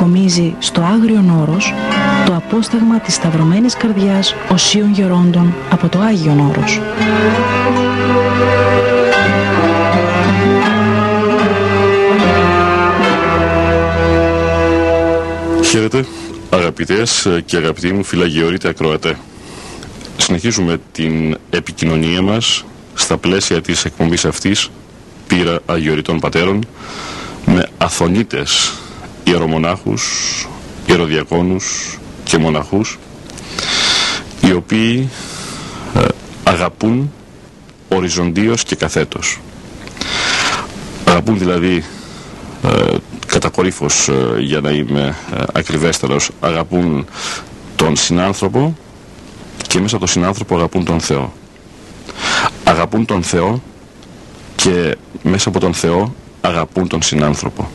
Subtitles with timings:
[0.00, 1.74] Μελινός κομίζει στο Άγριον Όρος
[2.26, 6.80] το απόσταγμα της Σταυρωμένης Καρδιάς Οσίων Γερόντων από το Άγιον Όρος.
[15.64, 16.04] Χαίρετε
[16.50, 19.16] αγαπητές και αγαπητοί μου φυλαγιορείτε ακροατέ.
[20.16, 24.70] Συνεχίζουμε την επικοινωνία μας στα πλαίσια της εκπομπής αυτής
[25.26, 26.66] πύρα Αγιοριτών Πατέρων
[27.46, 28.79] με αθωνίτες
[29.30, 30.02] ιερομονάχους,
[30.86, 32.98] ιεροδιακόνους και μοναχούς
[34.40, 35.10] οι οποίοι
[35.94, 36.00] ε,
[36.44, 37.12] αγαπούν
[37.88, 39.40] οριζοντίως και καθέτος.
[41.04, 41.84] Αγαπούν δηλαδή
[42.62, 42.96] ε,
[43.26, 47.06] κατακορύφως ε, για να είμαι ε, ακριβέστερος αγαπούν
[47.76, 48.76] τον συνάνθρωπο
[49.66, 51.32] και μέσα από τον συνάνθρωπο αγαπούν τον Θεό.
[52.64, 53.62] Αγαπούν τον Θεό
[54.56, 57.70] και μέσα από τον Θεό αγαπούν τον συνάνθρωπο.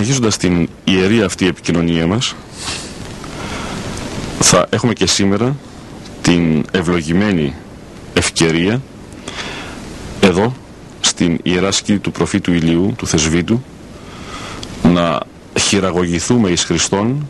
[0.00, 2.34] Συνεχίζοντας την ιερή αυτή επικοινωνία μας
[4.40, 5.56] θα έχουμε και σήμερα
[6.22, 7.54] την ευλογημένη
[8.14, 8.80] ευκαιρία
[10.20, 10.54] εδώ
[11.00, 13.62] στην Ιερά Σκηνή του προφήτου Ηλίου, του Θεσβήτου,
[14.82, 15.20] να
[15.60, 17.28] χειραγωγηθούμε εις Χριστόν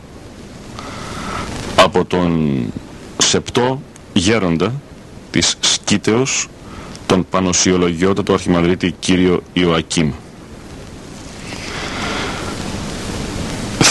[1.77, 2.61] από τον
[3.19, 3.83] σεπτό
[4.13, 4.73] γέροντα
[5.31, 6.49] της Σκήτεως,
[7.07, 10.13] τον Πανοσιολογιότατο Αρχιμανδρίτη κύριο Ιωακήμ.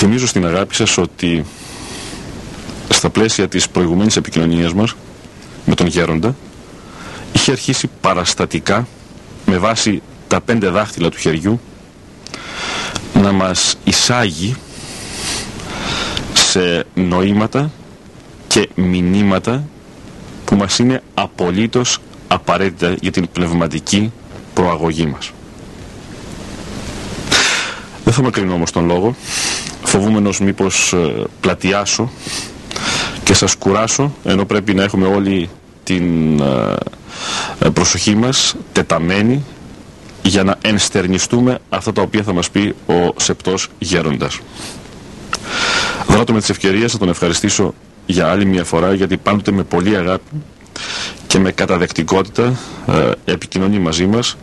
[0.01, 1.45] Θυμίζω στην αγάπη σας ότι
[2.89, 4.95] στα πλαίσια της προηγουμένης επικοινωνίας μας
[5.65, 6.35] με τον γέροντα
[7.33, 8.87] είχε αρχίσει παραστατικά
[9.45, 11.59] με βάση τα πέντε δάχτυλα του χεριού
[13.13, 14.55] να μας εισάγει
[16.33, 17.71] σε νοήματα
[18.47, 19.63] και μηνύματα
[20.45, 24.11] που μας είναι απολύτως απαραίτητα για την πνευματική
[24.53, 25.31] προαγωγή μας.
[28.03, 29.15] Δεν θα με κρίνω όμως τον λόγο,
[29.89, 32.09] φοβούμενος μήπως ε, πλατιάσω
[33.23, 35.49] και σας κουράσω, ενώ πρέπει να έχουμε όλοι
[35.83, 36.75] την ε,
[37.59, 39.43] ε, προσοχή μας τεταμένη
[40.21, 44.39] για να ενστερνιστούμε αυτά τα οποία θα μας πει ο Σεπτός Γέροντας.
[46.07, 47.73] Δράτω με τις ευκαιρίες να τον ευχαριστήσω
[48.05, 50.43] για άλλη μια φορά γιατί πάντοτε με πολύ αγάπη
[51.27, 54.37] και με καταδεκτικότητα ε, επικοινωνεί μαζί μας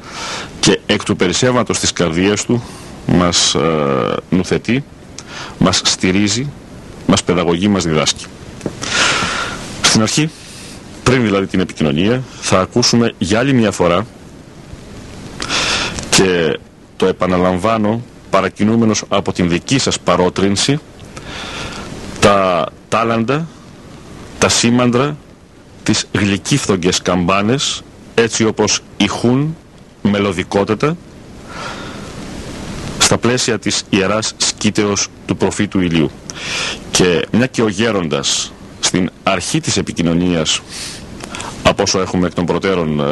[0.60, 2.62] και εκ του περισσεύματος της καρδίας του
[3.06, 4.84] μας ε, νουθετεί,
[5.58, 6.50] μας στηρίζει,
[7.06, 8.26] μας παιδαγωγεί, μας διδάσκει.
[9.82, 10.30] Στην αρχή,
[11.02, 14.06] πριν δηλαδή την επικοινωνία, θα ακούσουμε για άλλη μια φορά
[16.10, 16.58] και
[16.96, 20.78] το επαναλαμβάνω παρακινούμενος από την δική σας παρότρινση
[22.20, 23.46] τα τάλαντα,
[24.38, 25.16] τα σήμαντρα,
[25.82, 27.82] τις γλυκύφθογγες καμπάνες
[28.14, 29.56] έτσι όπως ηχούν
[30.02, 30.96] μελωδικότατα
[33.06, 36.10] στα πλαίσια της Ιεράς Σκήτεως του προφήτου Ηλίου.
[36.90, 40.60] Και μια και ο γέροντας στην αρχή της επικοινωνίας
[41.62, 43.04] από όσο έχουμε εκ των προτέρων ε,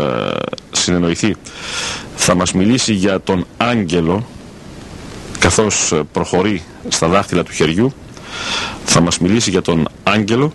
[0.70, 1.36] συνεννοηθεί
[2.16, 4.26] θα μας μιλήσει για τον άγγελο
[5.38, 7.92] καθώς ε, προχωρεί στα δάχτυλα του χεριού
[8.84, 10.52] θα μας μιλήσει για τον άγγελο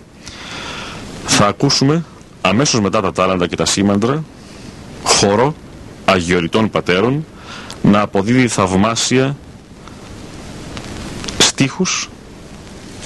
[1.26, 2.04] θα ακούσουμε
[2.40, 4.24] αμέσως μετά τα τάλαντα και τα σήμαντρα
[5.04, 5.54] χώρο
[6.04, 7.24] αγιοριτών πατέρων
[7.82, 9.36] να αποδίδει θαυμάσια
[11.38, 12.08] στίχους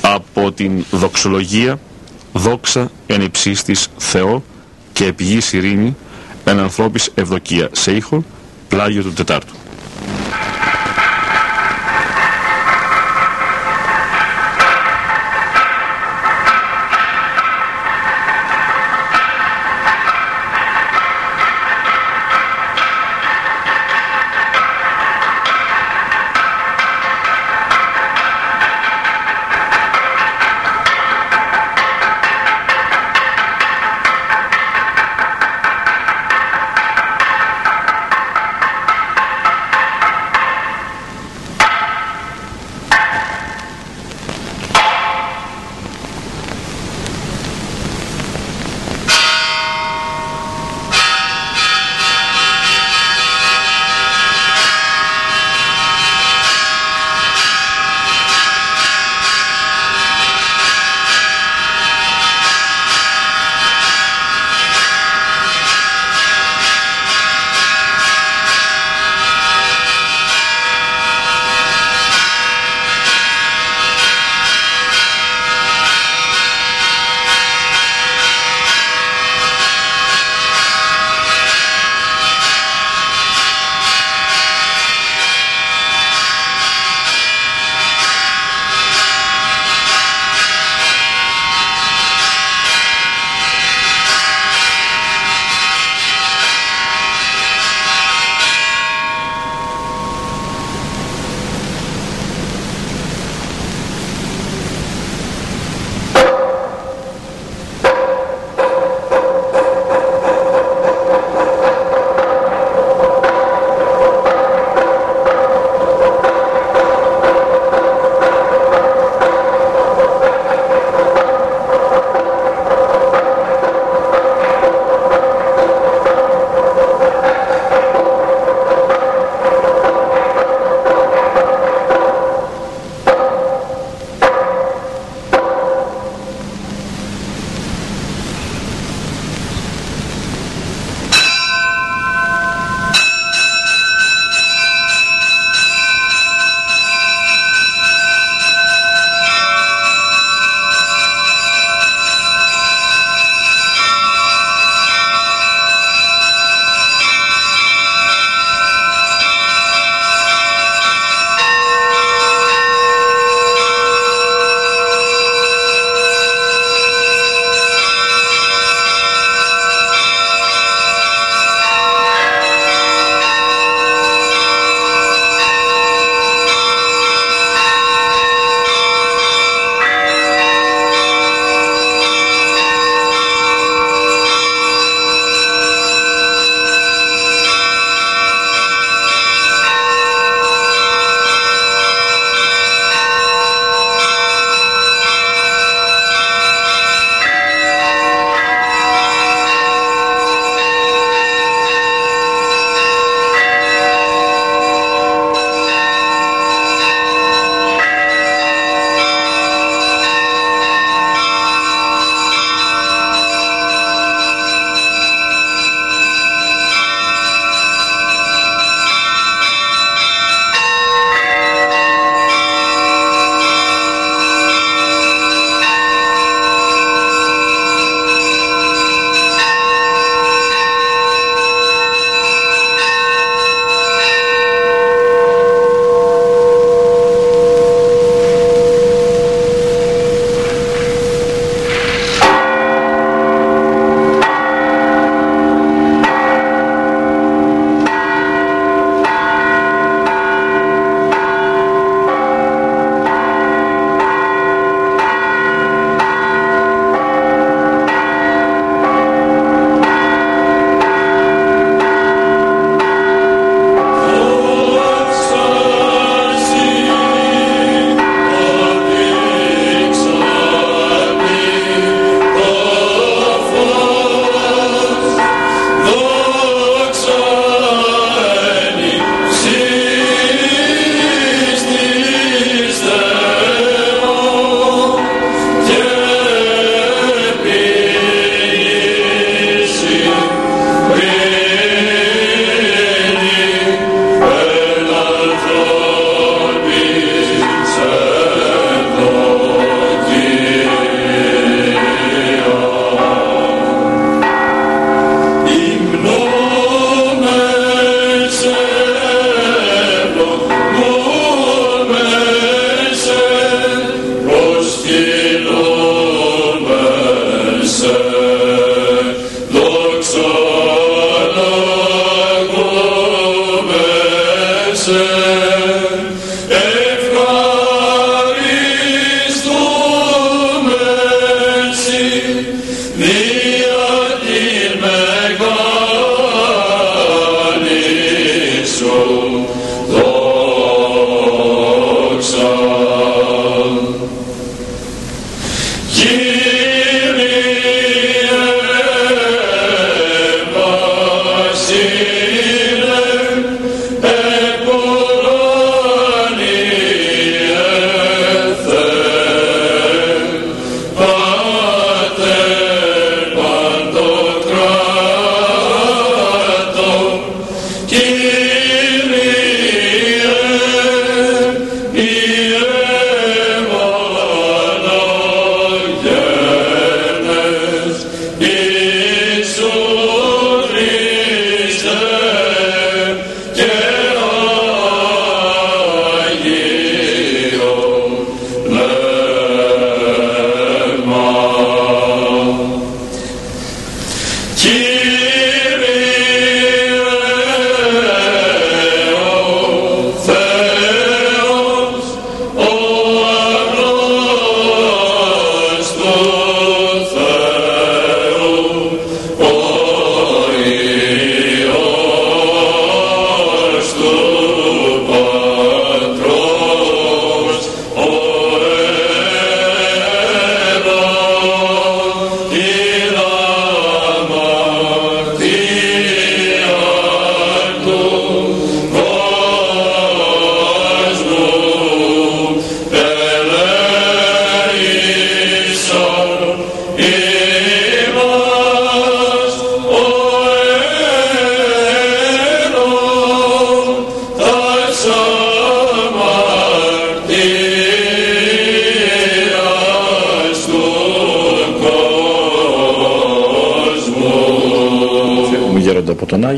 [0.00, 1.78] από την δοξολογία
[2.32, 4.44] «Δόξα εν υψίστης Θεό
[4.92, 5.96] και επιγής ειρήνη
[6.44, 8.24] εν ανθρώπης ευδοκία» σε ήχο
[8.68, 9.54] πλάγιο του Τετάρτου.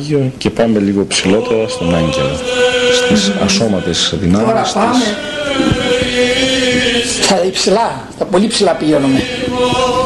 [0.07, 2.37] Άγιο και πάμε λίγο ψηλότερα στον Άγγελο.
[2.95, 4.49] Στις ασώματες δυνάμεις.
[4.49, 5.05] Τώρα πάμε
[7.23, 9.23] στα υψηλά, στα πολύ ψηλά πηγαίνουμε.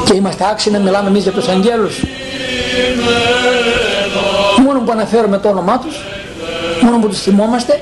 [0.04, 2.04] Και είμαστε άξιοι να μιλάμε εμείς για τους αγγέλους.
[4.64, 5.97] Μόνο που αναφέρουμε το όνομά τους,
[6.83, 7.80] μόνο που τους θυμόμαστε,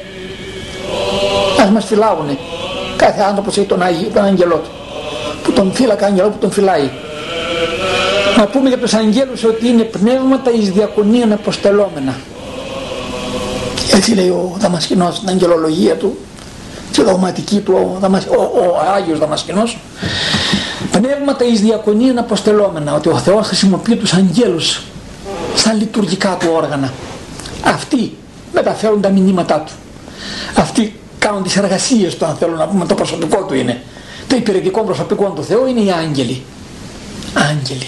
[1.63, 2.39] ας μας φυλάγουνε.
[2.97, 4.71] Κάθε άνθρωπος έχει τον, Άγιο, τον αγγελό του.
[5.43, 6.91] Που τον φύλακα αγγελό που τον φυλάει.
[8.39, 12.17] Να πούμε για τους αγγέλους ότι είναι πνεύματα εις διακονίαν αποστελόμενα.
[13.93, 16.19] Έτσι λέει ο Δαμασκηνός στην αγγελολογία του,
[16.91, 18.25] στη δογματική του ο, Δαμασ...
[18.25, 19.79] ο, ο Άγιος Δαμασκηνός.
[20.91, 24.83] Πνεύματα εις διακονίαν αποστελόμενα, ότι ο Θεός χρησιμοποιεί τους αγγέλους
[25.55, 26.93] σαν λειτουργικά του όργανα.
[27.65, 28.17] Αυτοί
[28.53, 29.73] μεταφέρουν τα μηνύματά του.
[30.55, 33.83] Αυτοί κάνουν τις εργασίες του αν θέλω να πούμε το προσωπικό του είναι.
[34.27, 36.43] Το υπηρετικό προσωπικό του Θεού είναι οι άγγελοι.
[37.35, 37.87] Άγγελοι.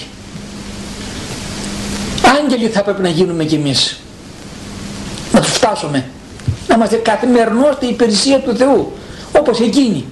[2.53, 4.01] Άγγελοι θα πρέπει να γίνουμε κι εμείς.
[5.33, 6.05] Να τους φτάσουμε.
[6.69, 8.93] Να είμαστε καθημερινώς στην υπηρεσία του Θεού.
[9.39, 10.05] Όπως εκείνοι.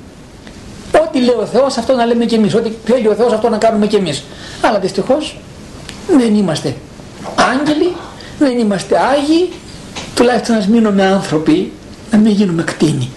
[0.92, 2.54] Ό,τι λέει ο Θεός αυτό να λέμε κι εμείς.
[2.54, 4.22] Ό,τι θέλει ο Θεός αυτό να κάνουμε κι εμείς.
[4.60, 5.36] Αλλά δυστυχώς
[6.18, 6.76] δεν είμαστε
[7.34, 7.92] άγγελοι,
[8.38, 9.50] δεν είμαστε άγιοι.
[10.14, 11.72] Τουλάχιστον να μείνουμε άνθρωποι,
[12.10, 13.10] να μην γίνουμε κτίνοι.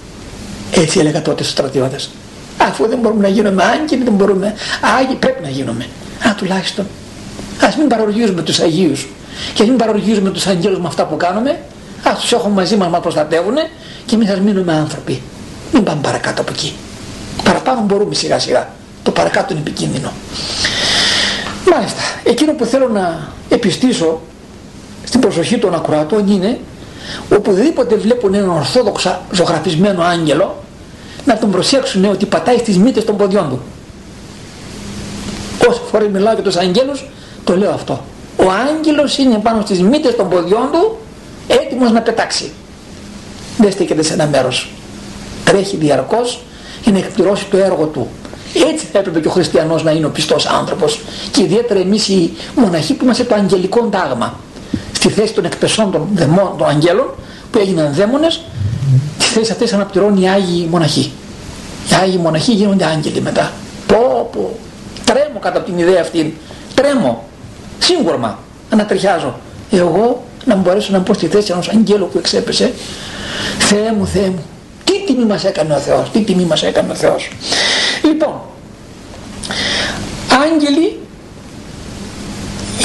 [0.71, 2.09] Έτσι έλεγα τότε στους στρατιώτες.
[2.57, 4.53] Αφού δεν μπορούμε να γίνουμε άγγελοι, δεν μπορούμε
[4.99, 5.87] άγιοι, πρέπει να γίνουμε.
[6.27, 6.85] Α, τουλάχιστον
[7.61, 9.07] Ας μην παροργίζουμε τους Αγίους
[9.53, 11.59] και μην παροργίζουμε τους αγγέλους με αυτά που κάνουμε.
[12.03, 13.55] Ας τους έχουμε μαζί μας, μας προστατεύουν
[14.05, 15.21] και εμείς ας μείνουμε άνθρωποι.
[15.73, 16.73] Μην πάμε παρακάτω από εκεί.
[17.43, 18.69] Παραπάνω μπορούμε σιγά σιγά.
[19.03, 20.11] Το παρακάτω είναι επικίνδυνο.
[21.71, 24.21] Μάλιστα, εκείνο που θέλω να επιστήσω
[25.03, 26.59] στην προσοχή των ακροατών είναι
[27.35, 30.63] οπουδήποτε βλέπουν έναν ορθόδοξα ζωγραφισμένο άγγελο
[31.25, 33.61] να τον προσέξουν ότι πατάει στις μύτες των ποδιών του.
[35.69, 37.05] Όσο φορές μιλάω για τους αγγέλους
[37.43, 38.03] το λέω αυτό.
[38.35, 40.97] Ο άγγελος είναι πάνω στις μύτες των ποδιών του
[41.47, 42.51] έτοιμος να πετάξει.
[43.57, 44.69] Δεν στέκεται σε ένα μέρος.
[45.45, 46.41] Τρέχει διαρκώς
[46.83, 48.07] για να εκπληρώσει το έργο του.
[48.71, 50.99] Έτσι θα έπρεπε και ο χριστιανός να είναι ο πιστός άνθρωπος.
[51.31, 54.39] Και ιδιαίτερα εμείς οι μοναχοί που είμαστε το αγγελικό τάγμα.
[54.91, 57.15] Στη θέση των εκπεσών των, δαιμών, των αγγέλων
[57.51, 58.41] που έγιναν δαίμονες,
[59.17, 61.11] τη θέση αυτές αναπληρώνει οι Άγιοι μοναχοί.
[61.89, 63.51] Οι Άγιοι μοναχοί γίνονται άγγελοι μετά.
[63.87, 64.59] Πω πω,
[65.05, 66.37] τρέμω κατά την ιδέα αυτή.
[66.73, 67.23] Τρέμω
[67.83, 69.39] σύγκορμα ανατριχιάζω.
[69.71, 72.73] Εγώ να μπορέσω να μπω στη θέση ενός αγγέλου που εξέπεσε
[73.59, 74.43] Θεέ μου Θεέ μου
[74.83, 77.29] τι τιμή μας έκανε ο Θεός τι τιμή μας έκανε ο Θεός
[78.03, 78.41] λοιπόν
[80.43, 80.99] άγγελοι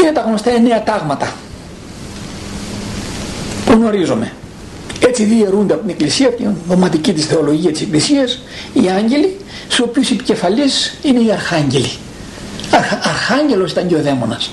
[0.01, 1.33] είναι τα γνωστά εννέα τάγματα
[3.67, 4.33] που γνωρίζομαι.
[5.01, 9.81] Έτσι διαιρούνται από την Εκκλησία, από την δωματική της θεολογία της Εκκλησίας, οι άγγελοι, στους
[9.81, 11.91] οποίους επικεφαλής είναι οι αρχάγγελοι.
[12.71, 14.51] Αρχα, αρχάγγελος ήταν και ο δαίμονας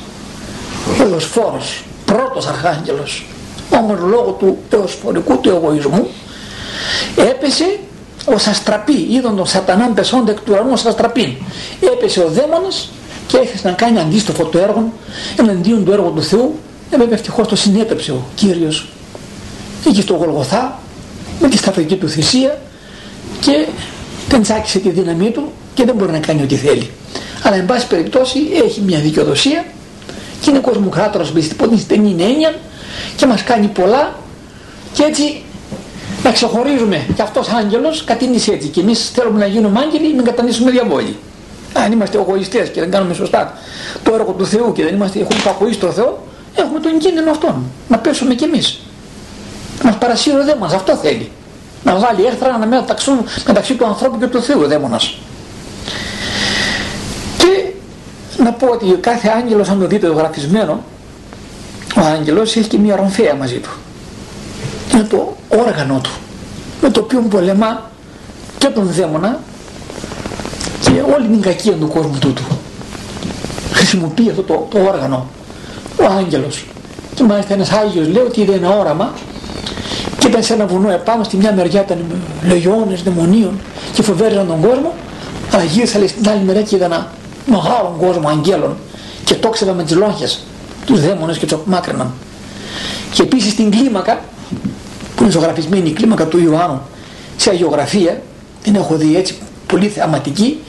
[0.98, 3.26] θεοσφόρος, πρώτος αρχάγγελος
[3.70, 6.08] όμως λόγω του θεοσφορικού του εγωισμού
[7.16, 7.80] έπεσε
[8.26, 11.38] ο αστραπή, είδον τον σατανάν πεσόντα εκ του ουρανού ο αστραπή
[11.94, 12.92] έπεσε ο δαίμονας
[13.28, 14.94] και έχασε να κάνει αντίστοιχο το έργο
[15.40, 16.56] εναντίον του έργου του Θεού.
[16.92, 18.88] Ε, βέβαια ευτυχώς το συνέτρεψε ο Κύριος.
[19.88, 20.80] Εκεί στο Γολγοθά
[21.40, 22.62] με τη σταυρική του θυσία
[23.40, 23.66] και
[24.30, 26.90] δεν τσάκισε τη δύναμή του και δεν μπορεί να κάνει ό,τι θέλει.
[27.44, 29.66] Αλλά εν πάση περιπτώσει έχει μια δικαιοδοσία
[30.44, 32.54] και είναι κοσμοκράτορας με την στενή έννοια
[33.16, 34.16] και μας κάνει πολλά.
[34.94, 35.44] Και έτσι
[36.24, 38.68] να ξεχωρίζουμε και αυτός άγγελος κατήνησε έτσι.
[38.68, 41.18] Και εμείς θέλουμε να γίνουμε άγγελοι μην κατανήσουμε διαβόλοι
[41.74, 43.54] αν είμαστε εγωιστές και δεν κάνουμε σωστά
[44.04, 47.64] το έργο του Θεού και δεν είμαστε, έχουμε κακοεί στο Θεό έχουμε τον κίνδυνο αυτόν.
[47.88, 48.80] Να πέσουμε κι εμείς.
[49.84, 51.32] Να μας παρασύρει ο δαίμονας αυτό θέλει.
[51.84, 53.12] Να βάλει έρθρα να μεταξύ,
[53.48, 55.18] μεταξύ του ανθρώπου και του Θεού ο δαίμονας
[58.44, 60.84] να πω ότι κάθε άγγελος αν το δείτε το γραφισμένο
[61.96, 63.70] ο άγγελος έχει και μια ρομφαία μαζί του.
[64.94, 66.12] Είναι το όργανο του
[66.82, 67.90] με το οποίο πολεμά
[68.58, 69.40] και τον δαίμονα
[70.82, 72.44] και όλη την κακία του κόσμου τούτου.
[73.74, 75.28] Χρησιμοποιεί αυτό το, το όργανο
[76.00, 76.66] ο άγγελος.
[77.16, 79.14] Και μάλιστα ένας Άγιος λέει ότι είδε ένα όραμα
[80.20, 81.98] και ήταν σε ένα βουνό επάνω στη μια μεριά ήταν
[82.48, 83.60] λεγιώνες, δαιμονίων
[83.94, 84.94] και φοβέριζαν τον κόσμο.
[85.52, 87.12] Αλλά γύρισα στην άλλη μεριά και είδα ένα
[87.46, 88.78] μεγάλο κόσμο αγγέλων
[89.24, 90.40] και τόξευε με τις λόγχες
[90.86, 92.12] τους δαίμονες και τους απομάκρυναν.
[93.12, 94.20] Και επίσης στην κλίμακα,
[95.16, 96.82] που είναι ζωγραφισμένη η κλίμακα του Ιωάννου,
[97.38, 98.22] σε αγιογραφία,
[98.64, 100.60] την έχω δει έτσι πολύ θεαματική,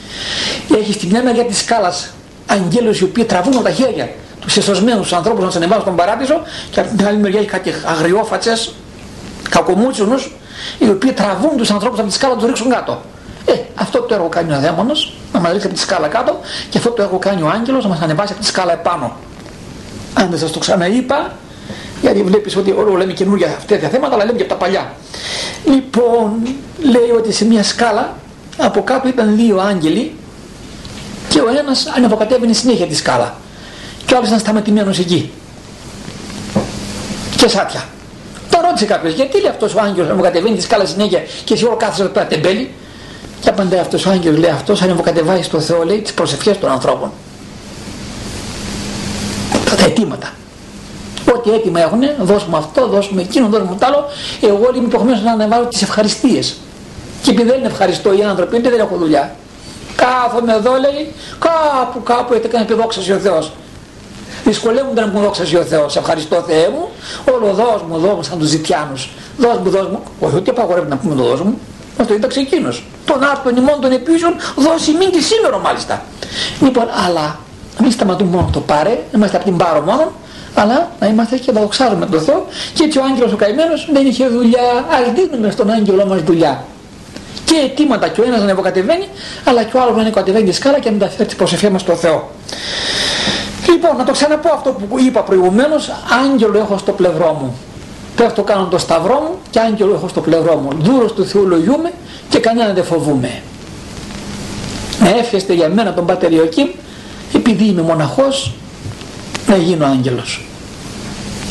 [0.77, 2.13] έχει στην μια μεριά της σκάλας
[2.45, 4.09] αγγέλους οι οποίοι τραβούν τα χέρια
[4.45, 7.73] τους εσωσμένους ανθρώπους να τους ανεβάσουν στον παράδεισο και από την άλλη μεριά έχει κάτι
[7.85, 8.73] αγριόφατσες,
[9.49, 10.35] κακομούτσουνους,
[10.79, 13.01] οι οποίοι τραβούν τους ανθρώπους από τη σκάλα να τους ρίξουν κάτω.
[13.45, 16.77] Ε, αυτό το έργο κάνει ο δαίμονας, να μας ρίξει από τη σκάλα κάτω και
[16.77, 19.15] αυτό το έργο κάνει ο άγγελος να μας ανεβάσει από τη σκάλα επάνω.
[20.13, 21.31] Αν δεν σας το ξαναείπα,
[22.01, 24.93] Γιατί βλέπεις ότι όλο λέμε καινούργια αυτά τα θέματα, αλλά λέμε και από τα παλιά.
[25.65, 26.31] Λοιπόν,
[26.79, 28.13] λέει ότι σε μια σκάλα
[28.57, 30.15] από κάτω ήταν δύο άγγελοι
[31.29, 33.35] και ο ένας ανεβοκατέβαινε συνέχεια τη σκάλα
[34.05, 35.31] και ο άλλος ήταν σταματημένος εκεί
[37.35, 37.83] και σάτια
[38.49, 41.75] το ρώτησε κάποιος γιατί λέει αυτός ο άγγελος ανεβοκατεβαίνει τη σκάλα συνέχεια και εσύ όλο
[41.75, 42.73] κάθεσαι εδώ πέρα τεμπέλη;
[43.45, 47.11] Και απαντάει αυτός ο άγγελος λέει αυτός ανεβοκατεβάζει στο Θεό λέει τις προσευχές των ανθρώπων
[49.77, 50.29] τα αιτήματα
[51.33, 54.05] ό,τι έτοιμα έχουν, δώσ' μου αυτό, δώσ' μου εκείνο, δώσ' μου το άλλο,
[54.41, 56.57] εγώ είμαι υποχρεωμένος να ανεβάλω τις ευχαριστίες.
[57.21, 59.35] Και επειδή δεν είναι ευχαριστώ οι άνθρωποι, δεν έχω δουλειά.
[59.95, 63.51] Κάθομαι εδώ λέει, κάπου κάπου έκανε επιδόξαση ο Θεός.
[64.45, 65.95] Δυσκολεύονται να μου δόξαση ο Θεός.
[65.95, 66.89] Ευχαριστώ Θεέ μου,
[67.33, 69.09] όλο δώσ' μου, δώσ' μου σαν τους ζητιάνους.
[69.37, 70.03] Δώσ' μου, δώσ' μου.
[70.19, 71.59] Όχι ότι απαγορεύει να πούμε το δώσ' μου.
[71.97, 72.83] Αυτό ήταν εκείνος.
[73.05, 76.03] Τον άρτον ημών των επίσων δώσει μην τη σήμερα μάλιστα.
[76.61, 77.39] Λοιπόν, αλλά
[77.81, 80.11] μην σταματούμε μόνο το πάρε, είμαστε από την πάρο μόνο,
[80.55, 84.05] αλλά να είμαστε και να δοξάζουμε τον Θεό και έτσι ο άγγελος ο καημένος δεν
[84.05, 86.63] είχε δουλειά, ας δίνουμε στον άγγελό μας δουλειά
[87.45, 89.07] και αιτήματα και ο ένας να ανεβοκατεβαίνει
[89.43, 91.95] αλλά και ο άλλος να ανεβοκατεβαίνει τη σκάλα και να μεταφέρει τις προσευχές μας στο
[91.95, 92.29] Θεό.
[93.69, 95.91] Λοιπόν, να το ξαναπώ αυτό που είπα προηγουμένως,
[96.23, 97.55] άγγελο έχω στο πλευρό μου.
[98.15, 100.69] Πέφτω κάνω το σταυρό μου και άγγελο έχω στο πλευρό μου.
[100.81, 101.91] Δούρος του Θεού λογιούμε
[102.29, 103.41] και κανένα δεν φοβούμε.
[104.99, 106.67] Να εύχεστε για μένα τον Πάτερ Ιωκήμ,
[107.33, 108.53] επειδή είμαι μοναχός,
[109.47, 110.45] να γίνω άγγελος.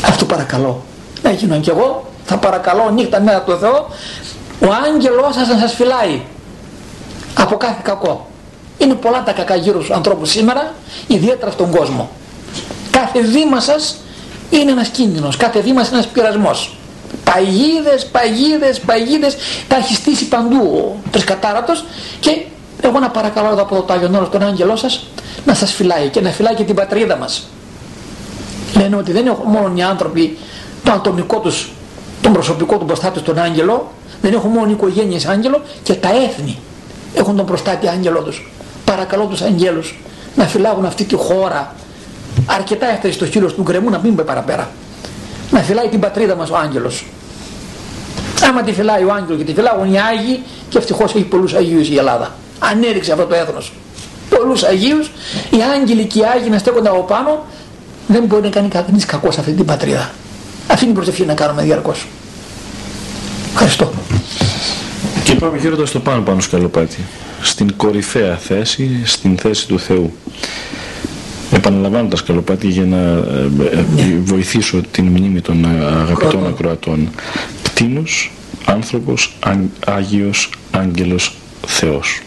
[0.05, 0.83] Αυτό παρακαλώ.
[1.23, 3.87] Να γίνω και εγώ, θα παρακαλώ νύχτα μέρα το Θεό,
[4.59, 6.21] ο άγγελός σας να σας φυλάει
[7.35, 8.27] από κάθε κακό.
[8.77, 10.73] Είναι πολλά τα κακά γύρω στους ανθρώπους σήμερα,
[11.07, 12.09] ιδιαίτερα στον κόσμο.
[12.91, 13.97] Κάθε βήμα σας
[14.59, 16.77] είναι ένας κίνδυνος, κάθε βήμα είναι ένας πειρασμός.
[17.23, 19.35] Παγίδες, παγίδες, παγίδες,
[19.67, 21.85] τα έχεις στήσει παντού ο τρισκατάρατος
[22.19, 22.41] και
[22.81, 25.05] εγώ να παρακαλώ εδώ από το Άγιον Όρος τον άγγελό σας
[25.45, 27.47] να σας φυλάει και να φυλάει και την πατρίδα μας.
[28.77, 30.37] Λένε ότι δεν έχουν μόνο οι άνθρωποι
[30.83, 31.69] το ατομικό τους,
[32.21, 33.91] τον προσωπικό του μπροστά τους τον άγγελο,
[34.21, 36.57] δεν έχουν μόνο οι οικογένειες άγγελο και τα έθνη
[37.13, 38.51] έχουν τον προστάτη άγγελό τους.
[38.85, 39.99] Παρακαλώ τους αγγέλους
[40.35, 41.75] να φυλάγουν αυτή τη χώρα.
[42.45, 44.71] Αρκετά έφτασε στο χείλος του γκρεμού να μην πάει παραπέρα.
[45.51, 47.05] Να φυλάει την πατρίδα μας ο άγγελος.
[48.49, 51.89] Άμα τη φυλάει ο άγγελος και τη φυλάγουν οι Άγιοι και ευτυχώς έχει πολλούς Αγίους
[51.89, 52.35] η Ελλάδα.
[52.59, 53.73] Ανέριξε αυτό το έθνος.
[54.29, 55.11] Πολλούς Αγίους,
[55.49, 57.45] οι άγγελοι και οι Άγιοι να στέκονται από πάνω
[58.07, 60.11] δεν μπορεί να κάνει κανείς κακό σε αυτή την πατρίδα.
[60.67, 62.07] Αυτή είναι η προσευχή να κάνουμε διαρκώς.
[63.53, 63.91] Ευχαριστώ.
[65.23, 66.97] Και πάμε χαίροντας το πάνω πάνω σκαλοπάτι.
[67.41, 70.13] Στην κορυφαία θέση, στην θέση του Θεού.
[71.65, 74.19] Επαναλαμβάνω τα σκαλοπάτι για να ε, ε, ναι.
[74.23, 77.09] βοηθήσω την μνήμη των αγαπητών ακροατών.
[77.63, 78.31] Κτίνος,
[78.65, 79.37] άνθρωπος,
[79.85, 82.21] Άγιος, άγγελος, Θεός.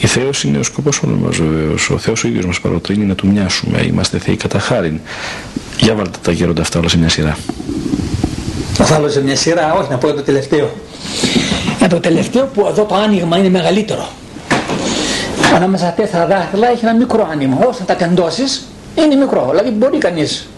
[0.00, 1.90] Η Θεός είναι ο σκοπός όλων μας βεβαίως.
[1.90, 3.82] Ο Θεός ο ίδιος μας παροτρύνει να του μοιάσουμε.
[3.82, 5.00] Είμαστε θεοί κατά χάριν.
[5.78, 7.36] Για βάλτε τα γέροντα αυτά όλα σε μια σειρά.
[8.72, 10.70] Θα βάλω σε μια σειρά, όχι να πω το τελευταίο.
[11.78, 14.08] Για το τελευταίο που εδώ το άνοιγμα είναι μεγαλύτερο.
[15.54, 17.66] Ανάμεσα στα τέσσερα δάχτυλα έχει ένα μικρό άνοιγμα.
[17.66, 19.48] Όσο τα κεντώσεις είναι μικρό.
[19.50, 20.48] Δηλαδή μπορεί κανείς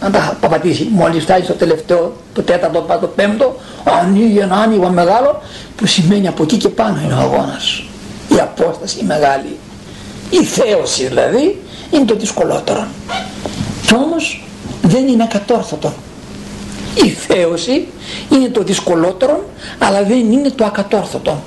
[0.00, 0.88] να τα παπατήσει.
[0.92, 3.56] Μόλις φτάσει στο τελευταίο, το τέταρτο, το πέμπτο,
[4.02, 5.42] ανοίγει ένα άνοιγμα μεγάλο
[5.76, 7.82] που σημαίνει από εκεί και πάνω είναι ο αγώνας
[8.28, 9.56] η απόσταση μεγάλη.
[10.30, 12.86] Η θέωση δηλαδή είναι το δυσκολότερο.
[13.86, 14.46] Κι όμως
[14.82, 15.92] δεν είναι ακατόρθωτο.
[17.04, 17.86] Η θέωση
[18.30, 19.48] είναι το δυσκολότερο
[19.78, 21.42] αλλά δεν είναι το ακατόρθωτο.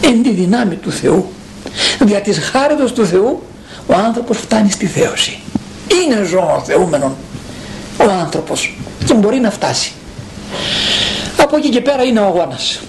[0.00, 1.30] Εν τη δυνάμει του Θεού.
[2.00, 3.42] Δια της χάριτος του Θεού
[3.86, 5.38] ο άνθρωπος φτάνει στη θέωση.
[6.04, 7.14] Είναι ζώο θεούμενον
[7.98, 9.92] ο άνθρωπος και μπορεί να φτάσει.
[11.36, 12.80] Από εκεί και πέρα είναι ο αγώνας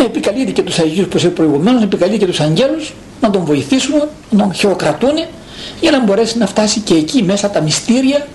[0.00, 3.94] επικαλείται και τους Αγίους που είπε προηγουμένως, επικαλεί και τους αγγέλους να τον βοηθήσουν,
[4.30, 5.24] να τον χειροκρατούν
[5.80, 8.26] για να μπορέσει να φτάσει και εκεί μέσα από τα μυστήρια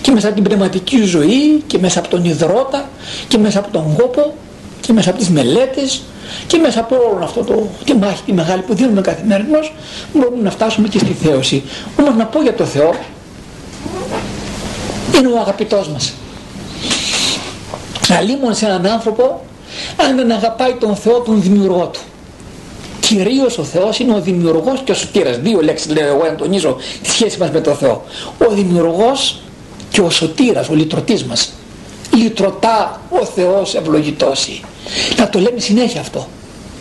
[0.00, 2.88] και μέσα από την πνευματική ζωή και μέσα από τον υδρότα
[3.28, 4.34] και μέσα από τον κόπο
[4.80, 6.02] και μέσα από τις μελέτες
[6.46, 9.72] και μέσα από όλο αυτό το, τη μάχη τη μεγάλη που δίνουμε καθημερινώς
[10.12, 11.62] μπορούμε να φτάσουμε και στη θέωση.
[12.00, 12.94] Όμως να πω για το Θεό
[15.18, 16.12] είναι ο αγαπητός μας.
[18.18, 19.44] Αλλήμον σε έναν άνθρωπο
[19.96, 22.00] αν δεν αγαπάει τον Θεό τον δημιουργό του.
[23.00, 25.38] Κυρίως ο Θεός είναι ο δημιουργός και ο σωτήρας.
[25.38, 28.04] Δύο λέξεις λέω εγώ να τονίζω τη σχέση μας με τον Θεό.
[28.48, 29.40] Ο δημιουργός
[29.90, 31.52] και ο σωτήρας, ο λυτρωτής μας.
[32.14, 34.60] Λυτρωτά ο Θεός ευλογητώσει.
[35.16, 36.28] Να το λέμε συνέχεια αυτό.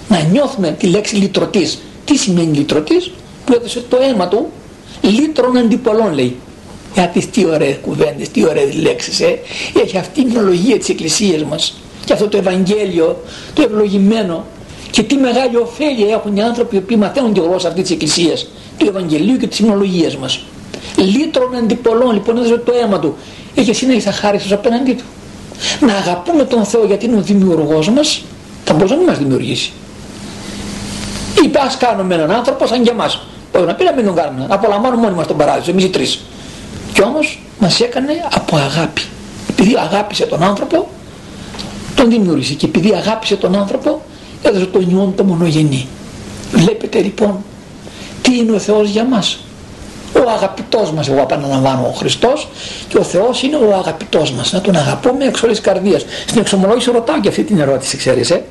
[0.07, 1.79] Να νιώθουμε τη λέξη λυτρωτής.
[2.05, 3.11] Τι σημαίνει λυτρωτής
[3.45, 4.51] που έδωσε το αίμα του
[5.01, 6.35] λύτρων αντιπολών λέει.
[6.93, 9.39] Γιατί τι ωραίες κουβέντες, τι ωραίες λέξεις ε.
[9.83, 11.73] Έχει αυτή η μνολογία της Εκκλησίας μας
[12.05, 14.45] και αυτό το Ευαγγέλιο, το ευλογημένο
[14.91, 18.85] και τι μεγάλη ωφέλεια έχουν οι άνθρωποι που μαθαίνουν τη γλώσσα αυτή της Εκκλησίας, του
[18.87, 20.43] Ευαγγελίου και της Υμνολογίας μας.
[20.97, 23.15] Λύτρων αντιπολών, λοιπόν έδωσε το αίμα του.
[23.61, 25.03] Έχει εσύ να είσαι αχάριστος απέναντί του.
[25.79, 28.23] Να αγαπούμε τον Θεό γιατί είναι ο δημιουργός μας,
[28.63, 29.71] θα μπορούσε να μην μας δημιουργήσει.
[31.43, 33.21] Ή ας κάνουμε έναν άνθρωπο σαν και εμάς.
[33.51, 35.89] Μπορεί να πει να μην τον κάνουμε, να απολαμβάνουμε μόνοι μας τον παράδεισο, εμείς οι
[35.89, 36.19] τρεις.
[36.93, 39.01] Κι όμως μας έκανε από αγάπη.
[39.49, 40.87] Επειδή αγάπησε τον άνθρωπο,
[41.95, 44.01] τον δημιούργησε και επειδή αγάπησε τον άνθρωπο,
[44.43, 45.87] έδωσε τον ιόν το μονογενή.
[46.51, 47.43] Βλέπετε λοιπόν
[48.21, 49.39] τι είναι ο Θεός για μας.
[50.13, 52.47] Ο αγαπητός μας, εγώ επαναλαμβάνω, ο Χριστός
[52.87, 54.51] και ο Θεός είναι ο αγαπητός μας.
[54.51, 56.05] Να τον αγαπούμε εξ όλης καρδίας.
[56.27, 58.43] Στην εξομολόγηση ρωτάω και αυτή την ερώτηση, ξέρεις, ε;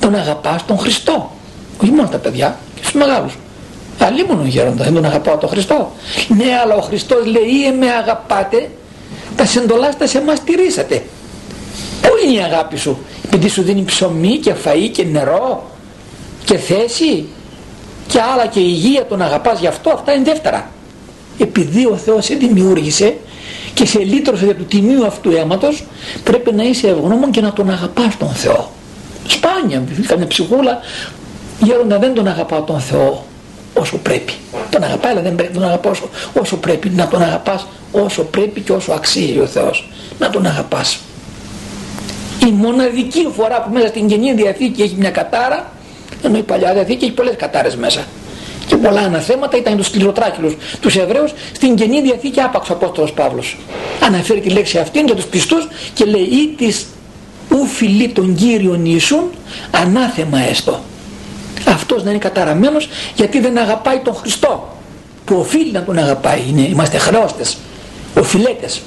[0.00, 1.30] Τον αγαπάς τον Χριστό.
[1.82, 3.36] Όχι μόνο τα παιδιά, και στους μεγάλους.
[3.98, 5.92] Αλλήμον γέροντα, δεν τον αγαπάω τον Χριστό.
[6.28, 8.70] Ναι, αλλά ο Χριστός λέει, «Ε, με αγαπάτε,
[9.36, 11.02] τα σεντολάστα σε εμάς τηρήσατε.
[12.00, 15.70] Πού είναι η αγάπη σου, επειδή σου δίνει ψωμί και φαΐ και νερό
[16.44, 17.26] και θέση
[18.06, 20.70] και άλλα και υγεία τον αγαπάς γι' αυτό, αυτά είναι δεύτερα.
[21.38, 23.16] Επειδή ο Θεός σε δημιούργησε
[23.74, 25.84] και σε λύτρωσε για του τιμίου αυτού αίματος,
[26.24, 28.70] πρέπει να είσαι ευγνώμων και να τον αγαπάς τον Θεό.
[29.26, 30.78] Σπάνια, καμιά ψυχούλα,
[31.58, 33.24] γέροντα δεν τον αγαπάω τον Θεό
[33.74, 34.32] όσο πρέπει.
[34.70, 36.08] Τον αγαπάει αλλά δεν πρέπει να τον αγαπά όσο,
[36.40, 36.88] όσο πρέπει.
[36.88, 39.88] Να τον αγαπάς όσο πρέπει και όσο αξίζει ο Θεός.
[40.18, 40.98] Να τον αγαπάς.
[42.46, 45.72] Η μοναδική φορά που μέσα στην Καινή Διαθήκη έχει μια κατάρα,
[46.22, 48.04] ενώ η Παλιά Διαθήκη έχει πολλές κατάρες μέσα.
[48.66, 53.56] Και πολλά αναθέματα ήταν τους σκληροτράχυλους, τους Εβραίους, στην Καινή Διαθήκη άπαξ ο Απόστολος Παύλος.
[54.00, 56.86] Αναφέρει τη λέξη αυτή για τους πιστούς και λέει ή της
[57.48, 59.30] ου φιλεί τον Κύριον Ιησούν
[59.70, 60.80] ανάθεμα έστω
[61.68, 64.76] αυτός να είναι καταραμένος γιατί δεν αγαπάει τον Χριστό
[65.24, 66.42] που οφείλει να τον αγαπάει.
[66.48, 67.56] Είναι, είμαστε χρεώστες
[68.18, 68.82] οφειλέτες.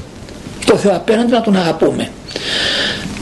[0.65, 2.11] Το Θεό απέναντι να τον αγαπούμε.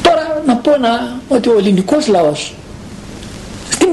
[0.01, 2.64] Τώρα να πω να, ότι ο ελληνικός λαός στην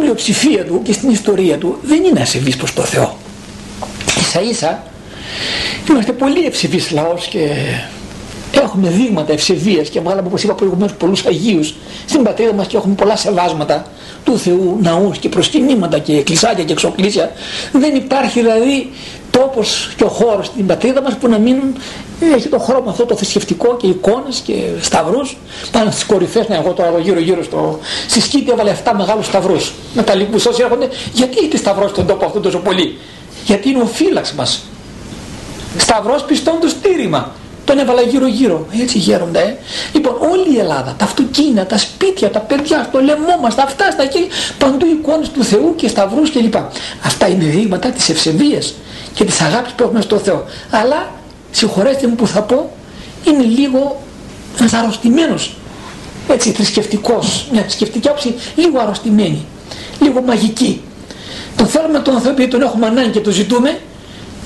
[0.02, 3.16] πλειοψηφία του και στην ιστορία του δεν είναι ασεβής προς το Θεό.
[4.20, 4.82] Ίσα ίσα
[5.90, 7.48] είμαστε πολύ ευσεβείς λαός και
[8.52, 11.74] έχουμε δείγματα ευσεβίας και βγάλαμε όπως είπα προηγουμένως πολλούς Αγίους
[12.06, 13.86] στην πατρίδα μας και έχουμε πολλά σεβάσματα
[14.24, 17.32] του Θεού ναούς και προσκυνήματα και εκκλησάκια και εξοκλήσια.
[17.72, 18.90] Δεν υπάρχει δηλαδή
[19.32, 21.56] τόπος και ο χώρος στην πατρίδα μας που να μην
[22.34, 25.36] έχει το χρώμα αυτό το θρησκευτικό και εικόνες και σταυρούς.
[25.70, 29.72] Πάνω στις κορυφές, ναι εγώ τώρα γύρω γύρω στο, στη σκήτη έβαλε 7 μεγάλους σταυρούς.
[29.94, 32.98] Μεταλλικούς όσοι έρχονται γιατί έχει σταυρός στον τόπο αυτό τόσο πολύ;
[33.44, 34.62] Γιατί είναι ο φύλαξ μας.
[35.76, 37.32] Σταυρός πιστών του στήριγμα
[37.64, 39.58] τον έβαλα γύρω γύρω έτσι γέροντα ε.
[39.92, 43.90] λοιπόν όλη η Ελλάδα τα αυτοκίνητα, τα σπίτια, τα παιδιά στο λαιμό μας, τα αυτά
[43.90, 46.54] στα χέρια παντού εικόνες του Θεού και σταυρούς κλπ.
[47.04, 48.74] Αυτά είναι δείγματα της ευσεβίας
[49.14, 51.10] και της αγάπης που έχουμε στο Θεό αλλά
[51.50, 52.70] συγχωρέστε μου που θα πω
[53.24, 54.02] είναι λίγο
[54.58, 55.56] ένας αρρωστημένος
[56.28, 59.46] έτσι θρησκευτικός μια θρησκευτική άποψη λίγο αρρωστημένη
[60.00, 60.82] λίγο μαγική
[61.56, 63.78] τον θέλουμε τον Θεό επειδή τον έχουμε ανάγκη και τον ζητούμε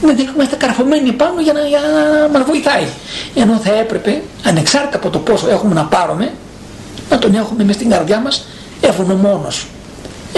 [0.00, 2.86] δεν είμαστε καρφωμένοι πάνω για να, για να μας βοηθάει.
[3.34, 6.32] Ενώ θα έπρεπε, ανεξάρτητα από το πόσο έχουμε να πάρουμε,
[7.10, 8.46] να τον έχουμε μες στην καρδιά μας
[8.80, 9.66] ευγνωμόνος.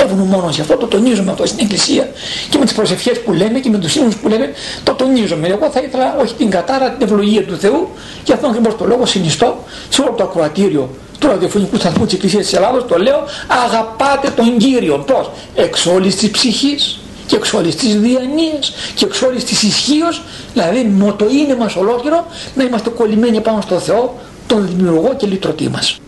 [0.02, 2.10] Ευγνωμόνος γι' αυτό το τονίζουμε αυτό στην Εκκλησία.
[2.50, 5.48] Και με τις προσευχές που λέμε και με τους σύμβους που λέμε το τονίζουμε.
[5.48, 7.88] Εγώ θα ήθελα όχι την κατάρα, την ευλογία του Θεού.
[8.22, 12.44] Και αυτόν ακριβώς το λόγο συνιστώ σε όλο το ακροατήριο του ραδιοφωνικού σταθμού της Εκκλησίας
[12.44, 13.24] της Ελλάδος το λέω
[13.64, 19.22] αγαπάτε τον Κύριο πώς; Εξ όλης της ψυχής και εξ όλης της διανοίας και εξ
[19.22, 20.22] όλης της ισχύως.
[20.52, 24.14] Δηλαδή με το είναι μας ολόκληρο να είμαστε κολλημένοι πάνω στο Θεό
[24.46, 25.98] τον δημιουργό και λυτρωτή μας.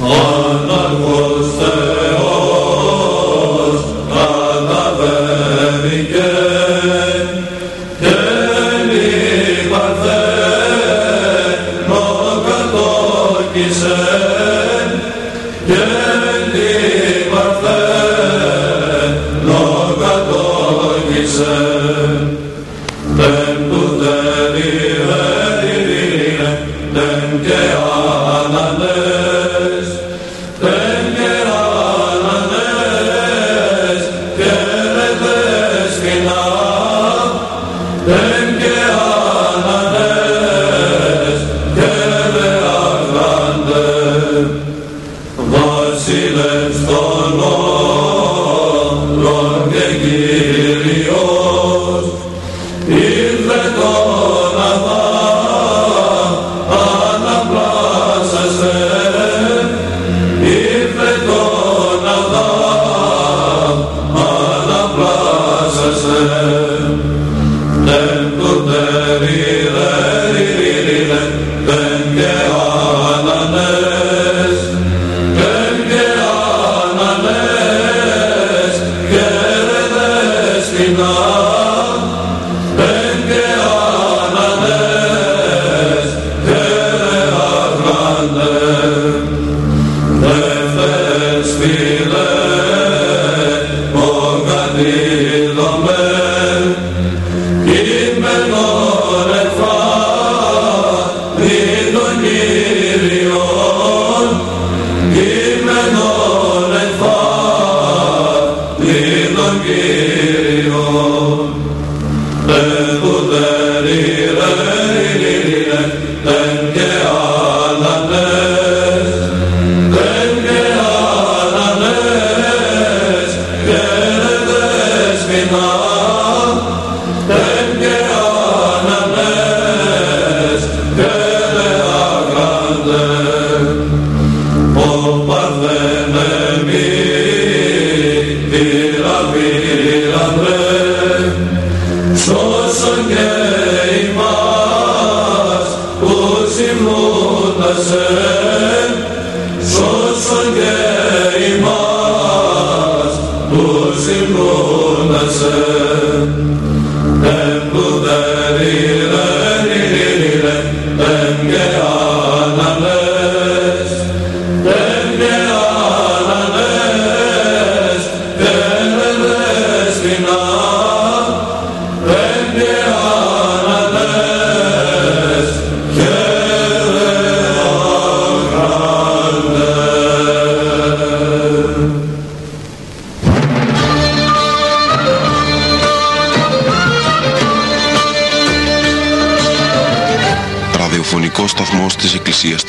[0.00, 0.47] Oh.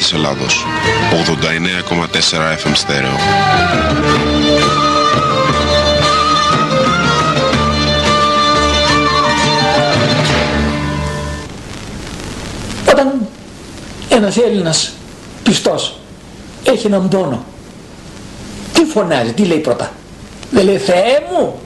[0.10, 0.66] Της Ελλάδος.
[1.12, 3.12] 89,4 FM στέρεο
[12.92, 13.28] Όταν
[14.10, 14.94] ένας Έλληνας
[15.44, 16.00] πιστός
[16.64, 17.44] έχει έναν πόνο
[18.74, 19.92] τι φωνάζει, τι λέει πρώτα;
[20.52, 21.60] Δεν λέει Θεέ μου,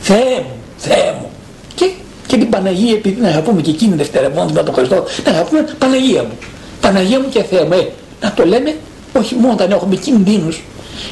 [0.00, 1.30] Θεέ μου, Θεέ μου
[1.74, 1.90] και,
[2.26, 6.22] και την Παναγία επειδή να αγαπούμε και εκείνη δευτερευόντου με τον Χριστό να αγαπούμε Παναγία
[6.22, 6.38] μου
[6.82, 7.86] Παναγία μου και Θεέ μου ε,
[8.20, 8.76] να το λέμε
[9.12, 10.62] όχι μόνο όταν έχουμε κινδύνους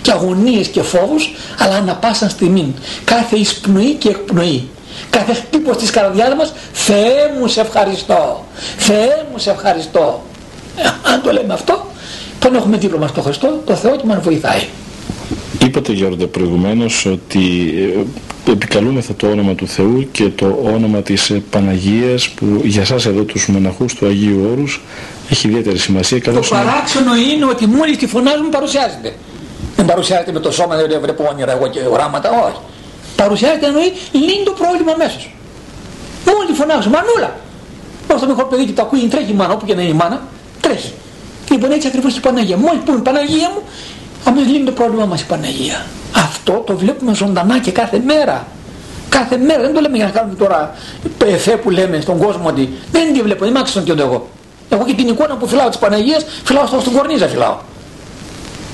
[0.03, 2.75] και αγωνίες και φόβους αλλά ανα πάσα στιγμή.
[3.05, 4.69] Κάθε εισπνοή και εκπνοή.
[5.11, 6.53] Κάθε χτύπος της καρδιάς μας.
[6.73, 8.45] Θεέ μου σε ευχαριστώ.
[8.77, 10.23] Θεέ μου σε ευχαριστώ.
[10.77, 11.87] Ε, αν το λέμε αυτό
[12.39, 14.61] τον έχουμε δίπλωμα στο Χριστό το Θεό και μας βοηθάει.
[15.65, 17.75] Είπατε Γιώργο προηγουμένως ότι
[18.47, 23.07] ε, επικαλούμεθα το όνομα του Θεού και το όνομα της ε, Παναγίας που για σας
[23.07, 24.81] εδώ τους μοναχούς του Αγίου Όρους
[25.31, 26.23] έχει ιδιαίτερη σημασία.
[26.23, 29.15] Το παράξενο είναι ότι μόλις τη φωνάζουμε παρουσιάζεται.
[29.77, 32.61] Δεν παρουσιάζεται με το σώμα, δεν βλέπω όνειρα εγώ και οράματα, όχι.
[33.17, 35.35] Παρουσιάζεται εννοεί λύνει το πρόβλημα αμέσως.
[36.27, 37.37] Μόλις φωνάζουμε, μανούλα.
[38.13, 39.95] Όσο το μικρό παιδί και το ακούει, τρέχει η μάνα, όπου και να είναι η
[39.95, 40.23] μάνα,
[40.61, 40.93] τρέχει.
[41.51, 42.57] Λοιπόν έτσι ακριβώς και η Παναγία.
[42.57, 43.63] Μόλις πούμε Παναγία μου,
[44.25, 45.87] αμέσως λύνει το πρόβλημα μας η Παναγία.
[46.15, 48.47] Αυτό το βλέπουμε ζωντανά και κάθε μέρα.
[49.09, 50.75] Κάθε μέρα, δεν το λέμε για να κάνουμε τώρα
[51.27, 54.29] εφέ που λέμε στον κόσμο ότι δεν τη βλέπω, δεν μ' άξιζαν και εγώ.
[54.71, 57.57] Εγώ και την εικόνα που φυλάω της Παναγίας, φυλάω στον κορνίζα φυλάω.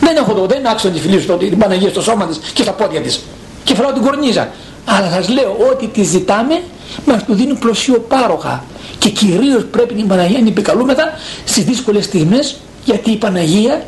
[0.01, 2.73] Δεν έχω το, δεν άξιζαν τη φιλή σου την Παναγία στο σώμα της και στα
[2.73, 3.21] πόδια της.
[3.65, 4.49] Και φυλάω την κορνίζα.
[4.85, 6.63] Αλλά σας λέω ότι τη ζητάμε,
[7.07, 8.65] μας το δίνει πλωσίο πάροχα.
[8.99, 11.13] Και κυρίως πρέπει την Παναγία να επικαλούμεθα
[11.45, 12.57] στις δύσκολες στιγμές
[12.87, 13.85] γιατί η Παναγία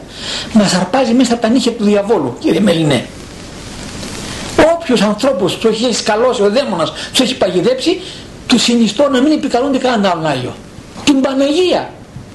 [0.52, 3.06] μας αρπάζει μέσα από τα νύχια του διαβόλου κύριε Μελινέ
[4.74, 8.00] όποιος ανθρώπους τους έχει σκαλώσει ο δαίμονας τους έχει παγιδέψει
[8.46, 10.54] τους συνιστώ να μην επικαλούνται κανέναν άλλον Άγιο
[11.04, 11.90] την Παναγία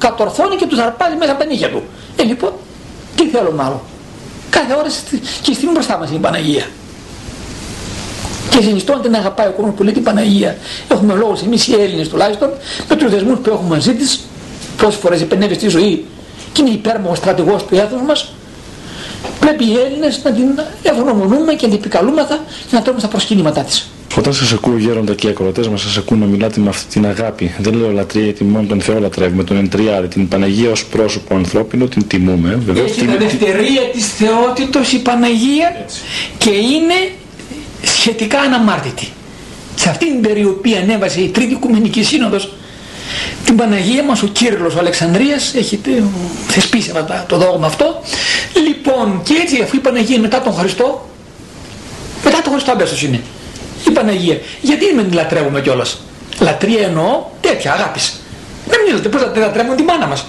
[0.05, 1.81] κατορθώνει και τους αρπάζει μέσα από τα νύχια του.
[2.15, 2.53] Ε λοιπόν
[3.15, 3.79] τι θέλω άλλο
[4.55, 4.89] κάθε ώρα
[5.41, 6.65] και στιγμή μπροστά μας είναι η Παναγία.
[8.49, 10.57] Και συνιστώ να την αγαπάει ο κόσμος που λέει την Παναγία.
[10.87, 12.49] Έχουμε λόγο εμείς οι Έλληνες τουλάχιστον
[12.89, 14.19] με τους δεσμούς που έχουμε μαζί της
[14.77, 16.05] πόσες φορές επενεύει στη ζωή
[16.51, 18.33] και είναι υπέρμαχος στρατηγός του έθνους μας.
[19.39, 22.39] Πρέπει οι Έλληνες να την ευγνωμονούμε και να την επικαλούμεθα
[22.69, 23.87] και να τρώμε στα προσκυνήματά της.
[24.17, 27.06] Όταν σας ακούω γέροντα και οι ακροατές μας σας ακούω να μιλάτε με αυτή την
[27.06, 27.56] αγάπη.
[27.60, 31.86] Δεν λέω λατρεία γιατί μόνο τον Θεό λατρεύουμε τον εντριάρη την Παναγία ως πρόσωπο ανθρώπινο
[31.86, 35.99] την τιμούμε βεβαίως, έχει την ελευθερία της θεότητος η Παναγία Έτσι.
[36.38, 37.12] και είναι
[37.84, 39.08] σχετικά αναμάρτητη.
[39.76, 42.54] Σε αυτήν την περίοδο που ανέβασε η Τρίτη Οικουμενική Σύνοδος.
[43.45, 45.80] Την Παναγία μας ο Κύριλλος ο Αλεξανδρίας έχει
[46.47, 46.91] θεσπίσει
[47.28, 48.02] το δόγμα αυτό.
[48.67, 51.10] Λοιπόν και έτσι αφού η Παναγία μετά τον Χριστό
[52.23, 53.21] μετά τον Χριστό αμέσως είναι
[53.89, 54.37] η Παναγία.
[54.61, 55.97] Γιατί δεν την λατρεύουμε κιόλας;
[56.39, 58.19] Λατρεία εννοώ τέτοια αγάπης.
[58.67, 60.25] Δεν μιλάτε πως λατρεύουμε τη μάνα μας;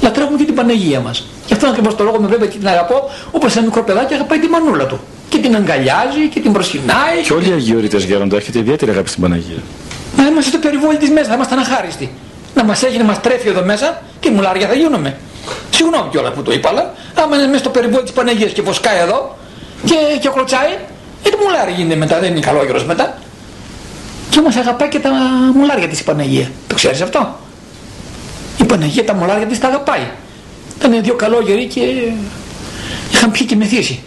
[0.00, 1.26] Λατρεύουμε και την Παναγία μας.
[1.46, 4.38] Γι' αυτό ακριβώς το λόγο με βλέπετε και την αγαπώ όπως ένα μικρό παιδάκι αγαπάει
[4.38, 5.00] τη μανούλα του.
[5.28, 7.20] Και την αγκαλιάζει και την προσκυνάει.
[7.26, 9.62] Και όλοι οι αγιορείτες γέροντα έχετε ιδιαίτερη αγάπη στην Παναγία.
[10.16, 12.12] Να είμαστε στο περιβόλι της μέσας, θα είμαστε αναχάριστοι.
[12.54, 15.16] Να μας έχει να μας τρέφει εδώ μέσα, τι μουλάρια θα γίνουμε.
[15.70, 18.98] Συγγνώμη κιόλας που το είπα, αλλά άμα είναι μέσα στο περιβόλι της Παναγίας και βοσκάει
[18.98, 19.36] εδώ,
[19.84, 20.78] και, και κλωτσάει,
[21.22, 23.18] γιατί μουλάρι γίνεται μετά, δεν είναι καλόγερος μετά.
[24.30, 25.10] Και όμως αγαπάει και τα
[25.54, 26.50] μουλάρια της η Παναγία.
[26.66, 27.38] Το ξέρεις αυτό;
[28.56, 30.06] Η Παναγία τα μουλάρια της τα αγαπάει.
[30.78, 31.80] Ήταν δύο καλόγεροι και
[33.12, 34.02] είχαν πιει και μεθύσει.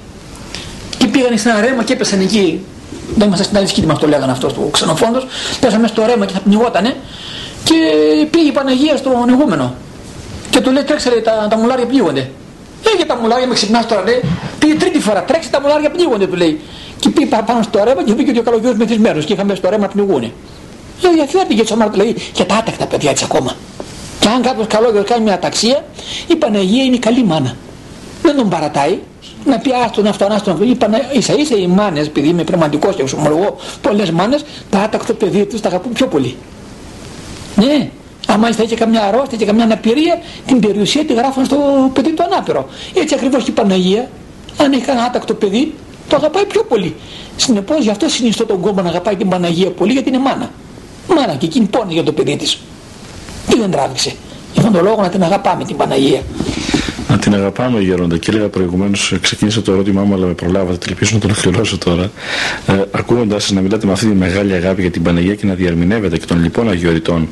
[0.98, 2.66] Και πήγαν στην αρέμα και έπεσαν εκεί.
[3.16, 5.28] Δεν ήμασταν στην άλλη σκήτη, μας το λέγανε αυτό στο ξενοφόντος.
[5.60, 6.96] Πέσαμε στο ρέμα και θα πνιγότανε.
[7.64, 7.76] Και
[8.32, 9.76] πήγε η Παναγία στο ανοιγούμενο.
[10.50, 12.30] Και του λέει τρέξε τα, τα μουλάρια πνίγονται.
[12.84, 14.22] Λέγε τα μουλάρια, με ξυπνάς τώρα λέει.
[14.60, 16.62] Πήγε τρίτη φορά, τρέξε τα μουλάρια πνίγονται του λέει.
[17.06, 20.32] Και πήγε πάνω στο ρέμα και πήγε ο καλογιός μεθυσμένος και είχαμε στο ρέμα πνιγούνε.
[21.02, 23.56] Λέει διαφέρθηκε και τσομάρ, λέει και τα άτακτα παιδιά έτσι ακόμα.
[24.20, 25.86] Και αν κάποιος καλόγερος κάνει μια αταξία,
[26.28, 27.56] η Παναγία είναι η καλή μάνα.
[28.22, 28.98] Δεν τον παρατάει,
[29.46, 30.68] να πει άστον αυτόν, άστον αυτόν.
[31.14, 35.62] Ίσα ίσα οι μάνες, επειδή είμαι πνευματικός και εξομολογώ πολλές μάνες, τα άτακτο παιδί τους
[35.62, 36.36] τα αγαπούν πιο πολύ.
[37.56, 37.90] Ναι,
[38.28, 41.58] αν μάλιστα είχε καμιά αρρώστια και καμιά αναπηρία, την περιουσία τη γράφουν στο
[41.94, 42.70] παιδί του ανάπηρο.
[42.94, 44.10] Έτσι ακριβώς και η Παναγία,
[44.58, 45.74] αν έχει κανένα άτακτο παιδί,
[46.08, 46.96] το αγαπάει πιο πολύ.
[47.36, 50.52] Συνεπώς γι' αυτό συνιστώ τον κόμμα να αγαπάει την Παναγία πολύ γιατί είναι μάνα.
[51.16, 52.60] Μάνα και εκείνη πόνει για το παιδί της.
[53.50, 54.10] Τι δεν τράβηξε.
[54.54, 56.22] Γι' αυτόν τον λόγο να την αγαπάμε την Παναγία.
[57.10, 61.12] Να την αγαπάμε Γέροντα και έλεγα προηγουμένως, ξεκίνησα το ερώτημά μου αλλά με προλάβατε, ελπίζω
[61.14, 62.12] να το ολοκληρώσω τώρα.
[62.68, 66.18] Ε, Ακούγοντας να μιλάτε με αυτή τη μεγάλη αγάπη για την Παναγία και να διαρμηνεύετε
[66.18, 67.28] και των λοιπόν αγιοριτών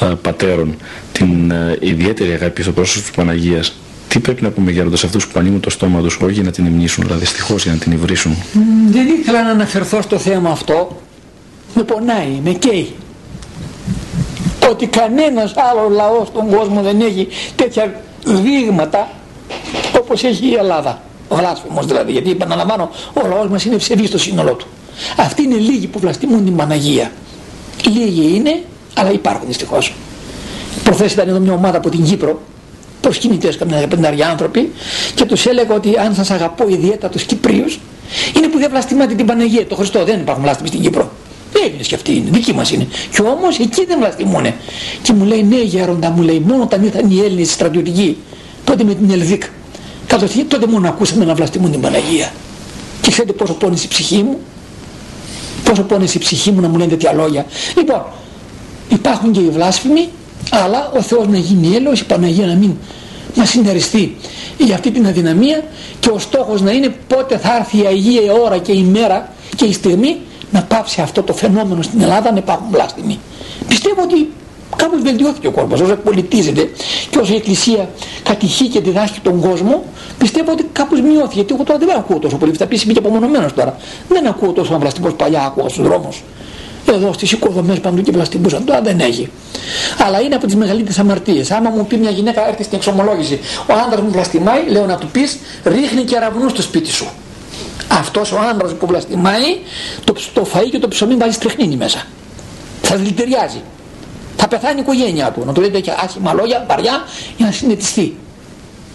[0.00, 0.76] ε, πατέρων
[1.12, 3.76] την ε, ιδιαίτερη αγάπη στο πρόσωπο της Παναγίας,
[4.16, 6.50] τι πρέπει να πούμε Γέροντας σε αυτούς που ανοίγουν το στόμα τους, όχι για να
[6.50, 8.58] την υμνήσουν, αλλά δυστυχώς για να την υβρίσουν; Mm,
[8.90, 11.00] δεν ήθελα να αναφερθώ στο θέμα αυτό.
[11.74, 12.94] Με πονάει, με καίει.
[14.70, 19.08] Ότι κανένας άλλος λαός στον κόσμο δεν έχει τέτοια δείγματα
[20.00, 21.02] όπως έχει η Ελλάδα.
[21.30, 24.66] Βλάσφημος δηλαδή, γιατί επαναλαμβάνω, ο λαός μας είναι ευσεβής στο σύνολό του.
[25.16, 27.12] Αυτοί είναι λίγοι που βλαστημούν την Παναγία.
[27.84, 28.62] Λίγοι είναι,
[28.94, 29.94] αλλά υπάρχουν δυστυχώς.
[30.84, 32.40] Προχθές ήταν εδώ μια ομάδα από την Κύπρο,
[33.06, 34.72] προσκυνητές καμιά πενταριά άνθρωποι
[35.14, 37.78] και τους έλεγα ότι αν σας αγαπώ ιδιαίτερα τους Κυπρίους
[38.36, 41.10] είναι που δεν βλαστημάτε την Παναγία, το Χριστό, δεν υπάρχουν βλάστημοι στην Κύπρο.
[41.64, 42.86] Έλληνες και αυτοί είναι, δικοί μας είναι.
[43.10, 44.54] Και όμως εκεί δεν βλαστημούνε.
[45.02, 48.16] Και μου λέει ναι γέροντα μου λέει μόνο όταν ήρθαν οι Έλληνες στρατιωτικοί
[48.64, 49.42] τότε με την Ελβίκ.
[50.06, 52.32] Καταρχήν τότε μόνο ακούσαμε να βλαστημούν την Παναγία.
[53.00, 54.38] Και ξέρετε πόσο πόνεσε η ψυχή μου.
[55.64, 57.46] Πόσο πόνεσε η ψυχή μου να μου λένε τέτοια λόγια.
[57.76, 58.04] Λοιπόν,
[58.88, 60.08] υπάρχουν και οι βλάσφημοι,
[60.50, 62.76] αλλά ο Θεός να γίνει έλεος, η Παναγία να μην
[63.36, 64.16] μας συνεριστεί
[64.58, 65.64] για αυτή την αδυναμία
[66.00, 69.64] και ο στόχος να είναι πότε θα έρθει η Αγία ώρα και η μέρα και
[69.64, 70.16] η στιγμή
[70.50, 73.18] να πάψει αυτό το φαινόμενο στην Ελλάδα να υπάρχουν βλάστημοι.
[73.68, 74.28] Πιστεύω ότι
[74.76, 76.70] κάπως βελτιώθηκε ο κόσμος όσο εκπολιτίζεται
[77.10, 77.88] και όσο η Εκκλησία
[78.22, 79.84] κατηχεί και διδάσκει τον κόσμο
[80.18, 81.34] πιστεύω ότι κάπως μειώθηκε.
[81.34, 83.76] Γιατί εγώ τώρα δεν ακούω τόσο πολύ θα πεις είμαι και απομονωμένος τώρα.
[84.08, 86.22] Δεν ακούω τόσο να βλαστημός παλιά ακούω στους δρόμους
[86.92, 89.30] εδώ στις οικοδομές παντού και βλαστημούσαν τώρα δεν έχει.
[90.06, 91.50] Αλλά είναι από τις μεγαλύτερες αμαρτίες.
[91.50, 95.06] Άμα μου πει μια γυναίκα έρθει στην εξομολόγηση ο άντρας μου βλαστημάει λέω να του
[95.06, 97.06] πεις ρίχνει κεραυνού στο σπίτι σου
[97.88, 99.58] αυτός ο άντρας που βλαστημάει
[100.04, 102.02] το, το φαΐ και το ψωμί βάζει στριχνίνη μέσα.
[102.82, 103.62] Θα δηλητηριάζει.
[104.36, 105.42] Θα πεθάνει η οικογένειά του.
[105.46, 107.02] Να του λέτε άσχημα λόγια βαριά
[107.36, 108.16] για να συνετιστεί.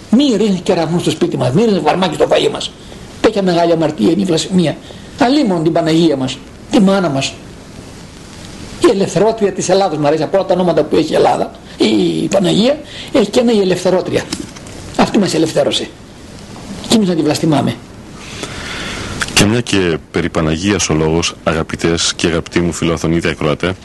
[0.10, 2.72] Μη ρίχνει κεραυνού στο σπίτι μας μη ρίχνει βαρμάκι στο φαΐ μας.
[3.22, 4.76] Τέτοια μεγάλη αμαρτία είναι η βλασιμία
[5.20, 6.38] αλίμον την Παναγία μας
[6.72, 7.34] τη μάνα μας
[8.88, 12.28] η ελευθερότρια της Ελλάδος μου αρέσει από όλα τα ονόματα που έχει η Ελλάδα η
[12.28, 12.78] Παναγία
[13.12, 14.24] έχει και ένα η ελευθερότρια
[14.98, 15.88] αυτή μας ελευθέρωσε.
[16.88, 17.76] Και εμείς να τη βλαστημάμε
[19.42, 23.76] και μια και περί Παναγίας ο λόγος, αγαπητές και αγαπητοί μου φιλοαθωνίδια ακροατέ,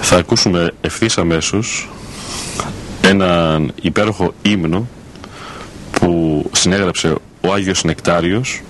[0.00, 1.88] θα ακούσουμε ευθύς αμέσως
[3.02, 4.86] έναν υπέροχο ύμνο
[5.90, 8.62] που συνέγραψε ο Άγιος Νεκτάριος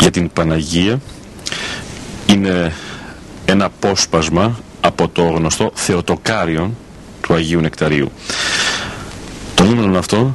[0.00, 1.00] για την Παναγία.
[2.26, 2.72] Είναι
[3.44, 6.76] ένα απόσπασμα από το γνωστό Θεοτοκάριον
[7.20, 8.12] του Αγίου Νεκταρίου.
[9.54, 10.34] Το ύμνο αυτό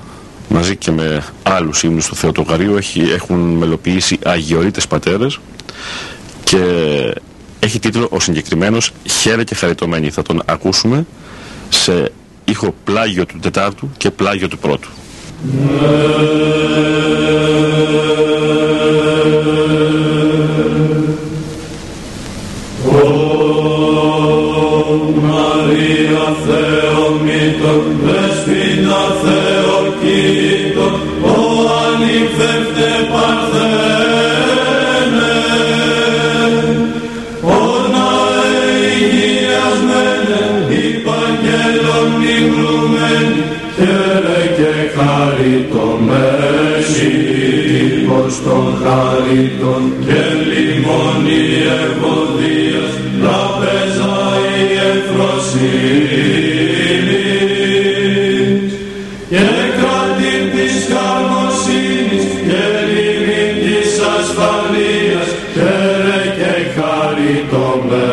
[0.49, 5.39] μαζί και με άλλους ύμνους του Θεοτοκαρίου έχει, έχουν μελοποιήσει αγιορείτες πατέρες
[6.43, 6.57] και
[7.59, 8.91] έχει τίτλο ο συγκεκριμένος
[9.21, 10.09] «Χαίρε και χαριτωμένη».
[10.09, 11.05] Θα τον ακούσουμε
[11.69, 12.11] σε
[12.45, 14.89] ήχο πλάγιο του Τετάρτου και πλάγιο του Πρώτου.
[49.29, 51.43] Μολύτων και λιμονή
[51.81, 54.17] ευωδίας τραπέζα
[54.57, 56.29] η ευφροσύνη
[59.29, 68.09] και κράτη της καλμοσύνης και λίμνη της ασφαλείας χαίρε και χάρη το μέση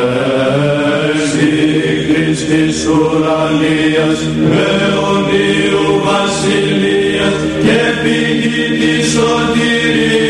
[2.48, 4.68] της ουρανίας με
[5.10, 10.25] ονείου βασιλείας και πηγή της σωτηρίας.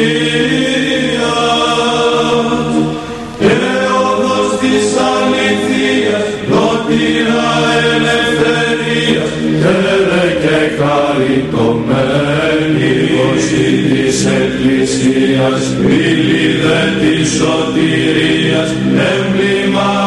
[14.89, 20.07] Εκκλησίας, πύληδε της σωτηρίας, έμπλημα.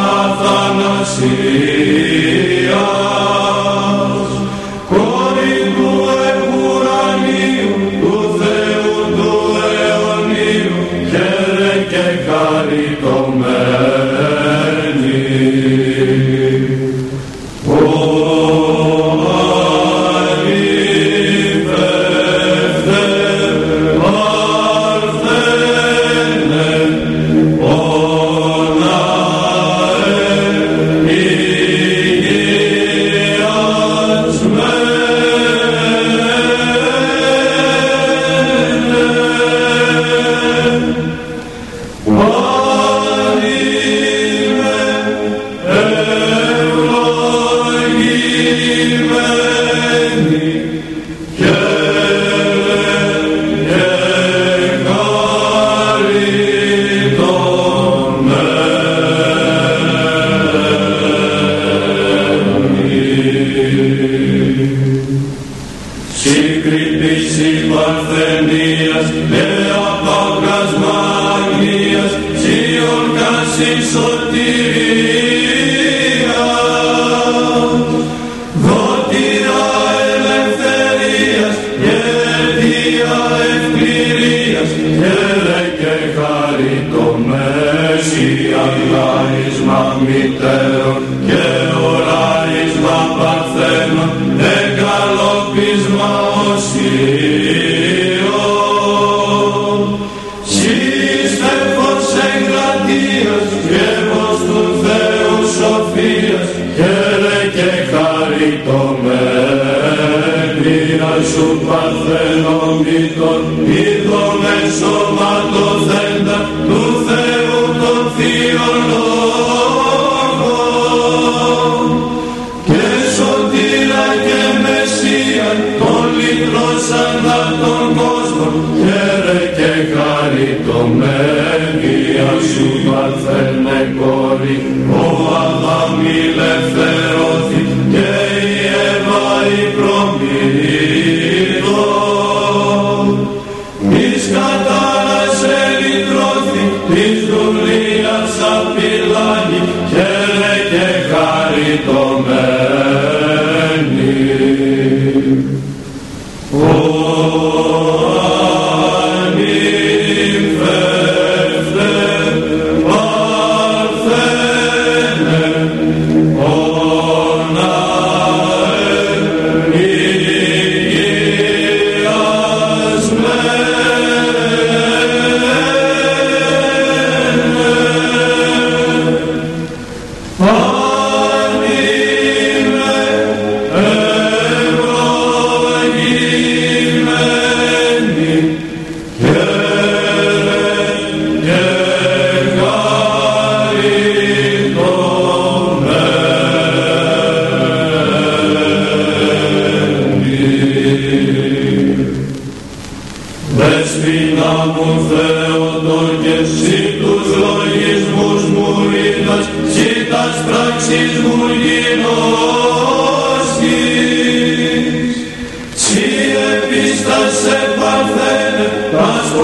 [132.41, 133.08] junto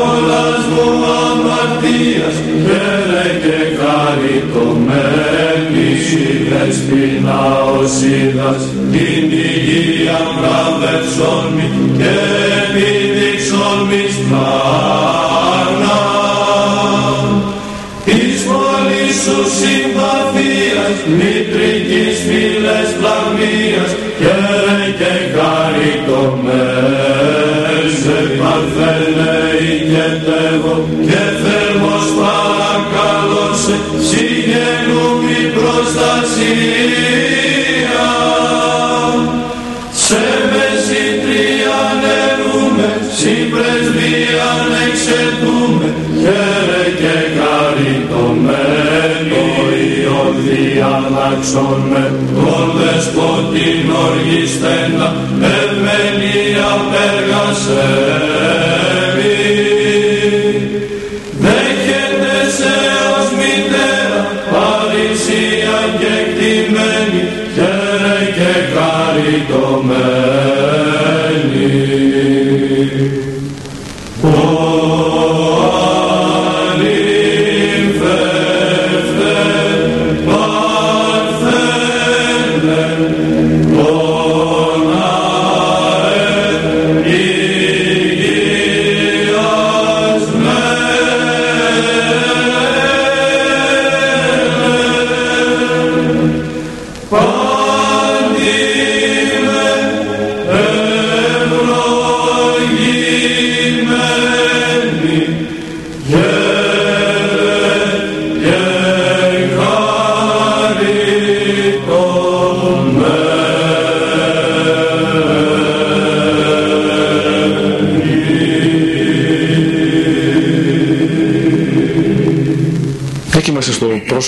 [0.08, 0.88] όλας μου
[1.26, 5.46] αμαρτίας, πέρα και χαριτωμένη
[6.66, 8.62] δεσποινά ο Σίδας,
[8.92, 11.68] την υγεία βραβευσόν μη
[11.98, 12.16] και
[12.62, 16.00] επιδείξον μη σπλάνα.
[18.06, 26.36] Της πόλης σου συμπαθίας, μητρικής φυλές πλαμίας, χαίρε και χαριτωμένη,
[28.02, 29.45] σε παρθένε
[29.86, 30.76] ηλιετεύω
[31.10, 33.76] και θερμός παρακαλώσε
[34.08, 37.04] συγγενού μη προστασία.
[40.06, 45.88] Σε μέση τριανερούμε, συμπρεσβείαν εξετούμε,
[46.22, 48.66] χαίρε και καριτωμένο
[50.02, 52.04] ιόν διαλλάξομε,
[52.36, 55.08] τον δεσποτήν οργιστένα,
[55.56, 57.86] ευμενία πέργασε.
[69.36, 69.96] Χαριτωμένη.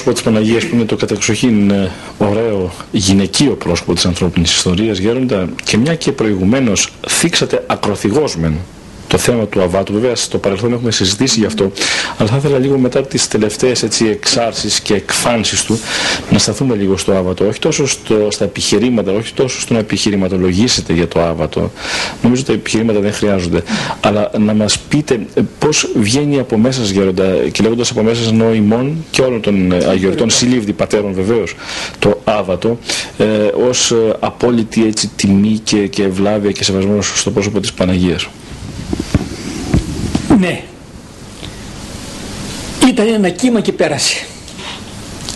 [0.08, 5.49] Πρόσωπο της Παναγίας που είναι το κατεξοχήν ε, ωραίο γυναικείο πρόσωπο της ανθρώπινης ιστορίας Γέροντα
[5.64, 8.58] και μια και προηγουμένως θίξατε ακροθυγόσμεν
[9.18, 9.93] το θέμα του Αβάτου.
[9.93, 11.72] Βέβαια στο παρελθόν έχουμε συζητήσει γι' αυτό,
[12.18, 15.80] αλλά θα ήθελα λίγο μετά τις τελευταίες έτσι, εξάρσεις και εκφάνσεις του
[16.30, 17.47] να σταθούμε λίγο στο Άβατο.
[17.47, 21.72] Όχι τόσο στο, στα επιχειρήματα, όχι τόσο στο να επιχειρηματολογήσετε για το Άβατο.
[22.22, 23.63] Νομίζω τα επιχειρήματα δεν χρειάζονται.
[24.01, 28.15] Αλλά να μας πείτε ε, πώς βγαίνει από μέσα σας Γέροντα και λέγοντας από μέσα
[28.15, 31.55] σας εννοώ ημών και όλων των ε, αγιορτών συλλήβδη πατέρων βεβαίως
[31.99, 32.78] το Άβατο
[33.18, 33.26] ε,
[33.70, 38.28] ως ε, απόλυτη έτσι, τιμή και, και ευλάβεια και σεβασμός στο πρόσωπο της Παναγίας.
[40.39, 40.63] Ναι.
[42.88, 44.25] Ήταν ένα κύμα και πέρασε.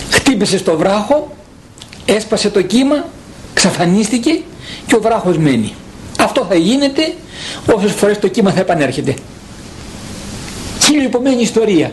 [0.10, 1.36] Χτύπησε στο βράχο,
[2.06, 3.06] έσπασε το κύμα,
[3.54, 4.40] ξαφανίστηκε
[4.88, 5.74] και ο βράχος μένει.
[6.20, 7.14] Αυτό θα γίνεται
[7.76, 9.16] όσες φορές το κύμα θα επανέρχεται.
[10.82, 11.92] Χιλιοπομένη ιστορία.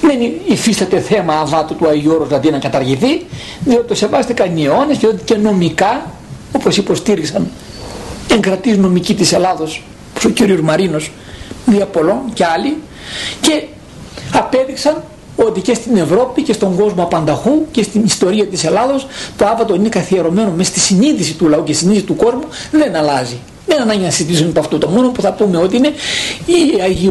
[0.00, 3.26] Δεν υφίσταται θέμα αβάτου του Αγίου Όρους δηλαδή να καταργηθεί,
[3.64, 6.10] διότι το σεβάστηκαν οι αιώνες και ότι και νομικά,
[6.52, 7.50] όπως υποστήριξαν
[8.32, 11.10] εγκρατής νομική της Ελλάδος, όπως ο κύριος Μαρίνος,
[11.68, 12.76] Διαπολών και άλλοι
[13.40, 13.64] και
[14.32, 15.02] απέδειξαν
[15.36, 19.06] ότι και στην Ευρώπη και στον κόσμο απανταχού και στην ιστορία της Ελλάδος
[19.36, 22.96] το Άβατο είναι καθιερωμένο μες στη συνείδηση του λαού και στη συνείδηση του κόσμου δεν
[22.96, 23.38] αλλάζει.
[23.66, 25.92] Δεν ανάγκη να συζητήσουμε από αυτό το μόνο που θα πούμε ότι είναι
[26.46, 27.10] η Αγίου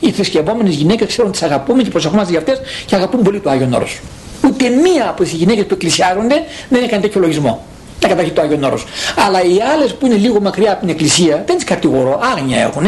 [0.00, 3.68] οι θρησκευόμενες γυναίκες ξέρουν τις αγαπούμε και προσεχόμαστε για αυτές και αγαπούν πολύ το Άγιο
[3.74, 4.00] Όρος.
[4.44, 7.64] Ούτε μία από τις γυναίκες που εκκλησιάζονται δεν έκανε τέτοιο λογισμό
[8.04, 8.84] τα καταρχήν το Άγιον Όρος.
[9.26, 12.86] Αλλά οι άλλες που είναι λίγο μακριά από την Εκκλησία δεν τις κατηγορώ, άγνοια έχουν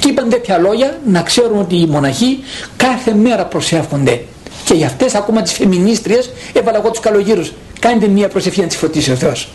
[0.00, 2.44] και είπαν τέτοια λόγια να ξέρουν ότι οι μοναχοί
[2.76, 4.24] κάθε μέρα προσεύχονται.
[4.64, 7.52] Και για αυτές ακόμα τις φεμινίστριες έβαλα εγώ τους καλογύρους.
[7.80, 9.48] Κάντε μια προσευχή να τις φωτίσει ο Θεός.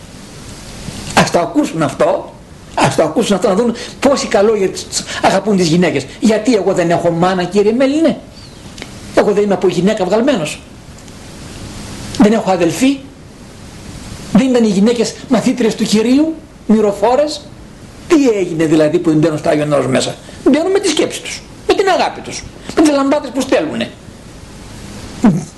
[1.15, 2.33] Ας το ακούσουν αυτό,
[2.75, 4.73] ας το ακούσουν αυτό να δουν πόσοι καλόγεροι
[5.21, 6.05] αγαπούν τις γυναίκες.
[6.19, 8.17] Γιατί εγώ δεν έχω μάνα κύριε Μέλινε.
[9.15, 10.59] Εγώ δεν είμαι από γυναίκα βγαλμένος.
[12.17, 12.97] Δεν έχω αδελφή,
[14.37, 16.33] δεν ήταν οι γυναίκες μαθήτριες του Κυρίου,
[16.65, 17.41] μυροφόρες.
[18.07, 20.15] Τι έγινε δηλαδή που δεν μπαίνουν στο Άγιο Όρος μέσα;
[20.51, 22.43] Μπαίνουν με τη σκέψη τους, με την αγάπη τους,
[22.75, 23.81] με τις λαμπάδες που στέλνουν.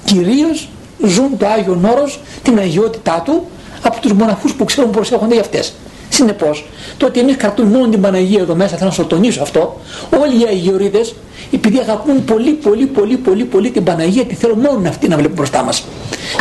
[0.06, 0.70] Κυρίως
[1.06, 3.48] ζουν το Άγιο Όρος, την αγιότητά του,
[3.82, 5.74] από τους μοναχούς που ξέρουν προσέχονται για αυτές.
[6.20, 6.66] Συνεπώς,
[6.98, 9.80] το ότι εμείς κρατούν μόνο την Παναγία εδώ μέσα, θα να το τονίσω αυτό,
[10.22, 11.16] όλοι οι Αγιορείτες,
[11.54, 15.36] επειδή αγαπούν πολύ πολύ πολύ πολύ πολύ την Παναγία, τη θέλουν μόνο αυτή να βλέπουν
[15.36, 15.84] μπροστά μας.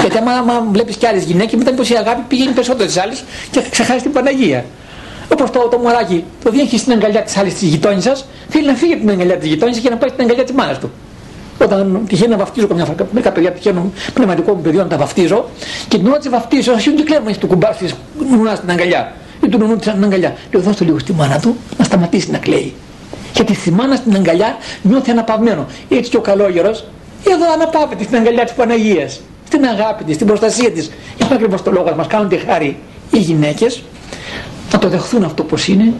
[0.01, 3.25] Γιατί άμα, άμα βλέπεις και άλλες γυναίκες, μετά πως η αγάπη πηγαίνει περισσότερο στις άλλες
[3.51, 4.65] και ξεχάσεις την Παναγία.
[5.33, 8.93] Όπως το, το μωράκι, το διέχει στην αγκαλιά της άλλης της γειτόνισσας, θέλει να φύγει
[8.93, 10.91] από την αγκαλιά της γειτόνισσας και να πάει στην αγκαλιά της μάνας του
[11.61, 15.49] όταν τυχαίνει να βαφτίζω καμιά φορά, μερικά παιδιά τυχαίνουν πνευματικό μου παιδιό να τα βαφτίζω
[15.89, 17.87] και την ώρα της βαφτίζω, αρχίζουν και κλαίρουν του κουμπάρ τη
[18.31, 19.13] νουνά στην αγκαλιά
[19.45, 20.37] ή του νουνού στην αγκαλιά.
[20.53, 22.75] Λέω δώστε λίγο στη μάνα του να σταματήσει να κλαίει.
[23.35, 25.67] Γιατί στη μάνα στην αγκαλιά νιώθει αναπαυμένο.
[25.89, 26.85] Έτσι και ο καλόγερος
[27.27, 29.21] εδώ αναπαύεται στην αγκαλιά της Παναγίας.
[29.47, 30.91] Στην αγάπη της, στην προστασία της.
[31.17, 32.77] Γι' αυτό ακριβώς το λόγος μας κάνουν τη χάρη
[33.11, 33.83] οι γυναίκες
[34.73, 35.93] να το δεχθούν αυτό πώ είναι,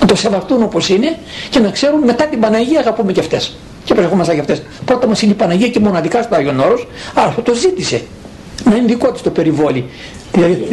[0.00, 1.18] να το σεβαστούν όπως είναι
[1.50, 4.62] και να ξέρουν μετά την Παναγία αγαπούμε και αυτές και προσεχόμαστε για αυτές.
[4.84, 8.02] Πρώτα μας είναι η Παναγία και μοναδικά στο Άγιον Όρος, άρα αυτό το ζήτησε.
[8.64, 9.84] Να είναι δικό της το περιβόλι.
[10.32, 10.68] Δηλαδή,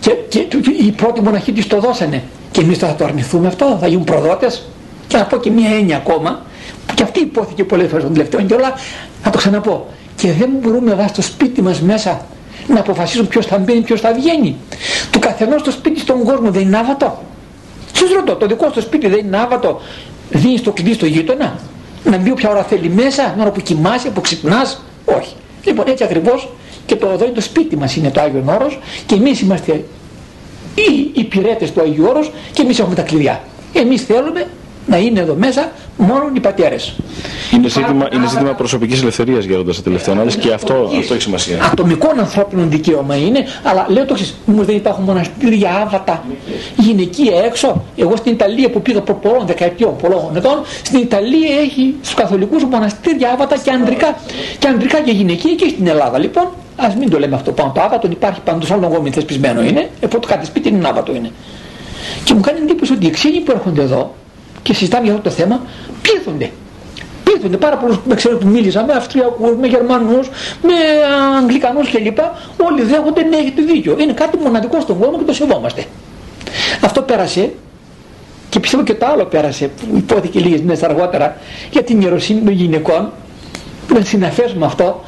[0.00, 2.22] και, και, και, οι πρώτοι μοναχοί της το δώσανε.
[2.50, 4.62] Και εμείς θα το αρνηθούμε αυτό, θα γίνουν προδότες.
[5.06, 6.42] Και να πω και μία έννοια ακόμα,
[6.86, 8.74] που και αυτή υπόθηκε πολλές φορές τον τελευταίο και όλα,
[9.22, 9.86] θα το ξαναπώ.
[10.16, 12.26] Και δεν μπορούμε εδώ στο σπίτι μας μέσα
[12.68, 14.56] να αποφασίσουν ποιος θα μπαίνει, ποιος θα βγαίνει.
[15.10, 17.18] Του καθενός στο σπίτι στον κόσμο δεν είναι άβατο.
[17.92, 19.80] Σας ρωτώ, το δικό στο σπίτι δεν είναι άβατο.
[20.30, 21.58] Δίνεις το κλειδί στο γείτονα
[22.04, 24.82] να μπει όποια ώρα θέλει μέσα, την ώρα που κοιμάσαι, που ξυπνάς.
[25.04, 25.34] Όχι.
[25.64, 26.48] Λοιπόν έτσι ακριβώς
[26.86, 29.84] και το εδώ είναι το σπίτι μας είναι το Άγιο Όρος και εμείς είμαστε
[30.74, 33.40] οι υπηρέτες του Αγίου Όρος και εμείς έχουμε τα κλειδιά.
[33.72, 34.46] Εμείς θέλουμε
[34.86, 36.96] να είναι εδώ μέσα μόνο οι πατέρες.
[37.54, 41.64] Είναι ζήτημα, είναι ζήτημα προσωπικής ελευθερίας γέροντας σε τελευταία ανάλυση και αυτό, αυτό έχει σημασία.
[41.72, 46.24] Ατομικό ανθρώπινο δικαίωμα είναι, αλλά λέω το εξής: Μου δεν υπάρχουν μοναστήρια άβατα
[46.76, 47.84] γυναικεία έξω.
[47.96, 52.64] Εγώ στην Ιταλία που πήγα προ πολλών δεκαετιών, πολλών ετών, στην Ιταλία έχει στους καθολικούς
[52.64, 54.16] μοναστήρια άβατα και ανδρικά.
[54.58, 56.18] Και ανδρικά και γυναικεία και στην Ελλάδα.
[56.18, 56.48] Λοιπόν,
[56.80, 57.72] ας μην το λέμε αυτό πάνω.
[57.74, 59.90] Το άβατο υπάρχει παντού, άλλο εγώ μην θεσπισμένο είναι.
[60.00, 61.30] Εφόσον κάτι σπίτι είναι άβατο είναι.
[62.24, 64.14] Και μου κάνει εντύπωση ότι οι ξένοι που έρχονται εδώ
[64.62, 65.60] και συζητάμε για αυτό το θέμα,
[66.02, 66.50] πείθονται.
[67.24, 70.28] Πείθονται πάρα πολλούς με ξέρω που μίλησα, με Αυστριακούς, με Γερμανούς,
[70.62, 70.72] με
[71.38, 72.18] Αγγλικανούς κλπ.
[72.66, 73.96] Όλοι δέχονται ναι έχετε δίκιο.
[73.98, 75.84] Είναι κάτι μοναδικό στον κόσμο και το σεβόμαστε.
[76.80, 77.52] Αυτό πέρασε
[78.48, 81.36] και πιστεύω και το άλλο πέρασε που υπόθηκε λίγες μέρες αργότερα
[81.70, 83.10] για την ιεροσύνη των γυναικών
[83.88, 85.04] που είναι συναφές με αυτό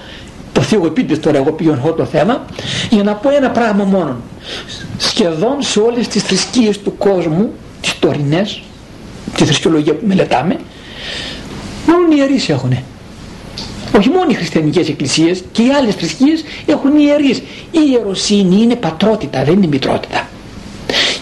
[0.73, 2.45] το θείο επίτες τώρα εγώ πήγαινε το θέμα
[2.91, 4.17] για να πω ένα πράγμα μόνο
[4.97, 8.63] σχεδόν σε όλες τις θρησκείες του κόσμου τις τωρινές
[9.37, 10.57] τη θρησκολογία που μελετάμε
[11.87, 12.83] μόνο οι ιερείς έχουνε.
[13.99, 17.39] Όχι μόνο οι χριστιανικές εκκλησίες και οι άλλες θρησκείες έχουν ιερείς.
[17.71, 20.29] Η ιεροσύνη είναι πατρότητα δεν είναι μητρότητα.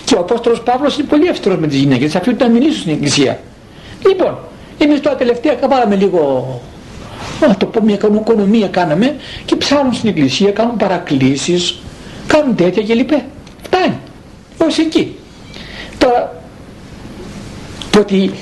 [0.05, 3.41] Και ο Απόστολος Παύλος είναι πολύ αυστηρός με τις γυναίκες αφήνουν να μιλήσουν στην εκκλησία.
[4.09, 4.39] Λοιπόν
[4.79, 6.61] εμείς τώρα τελευταία βάλαμε λίγο
[7.49, 11.78] να το πω μια οικονομία κάναμε και ψάχνουν στην εκκλησία κάνουν παρακλήσεις
[12.26, 13.11] κάνουν τέτοια κλπ
[13.62, 13.99] φτάνει
[14.59, 15.16] ως εκεί
[15.99, 16.41] τώρα
[17.91, 18.32] το ότι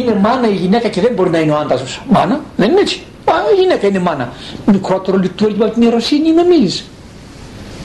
[0.00, 3.02] είναι μάνα η γυναίκα και δεν μπορεί να είναι ο άντρας μάνα, δεν είναι έτσι.
[3.56, 4.32] η γυναίκα είναι μάνα.
[4.66, 6.84] Μικρότερο λειτουργήμα από την ιεροσύνη νομίζεις.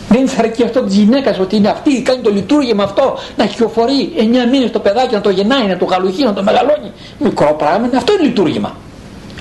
[0.10, 4.14] Δεν θα αρκεί αυτό της γυναίκας ότι είναι αυτή, κάνει το λειτουργήμα αυτό, να χιοφορεί
[4.18, 6.92] 9 μήνες το παιδάκι, να το γεννάει, να το γαλουχεί, να το μεγαλώνει.
[7.20, 8.76] Μικρό πράγμα, αυτό είναι λειτουργήμα.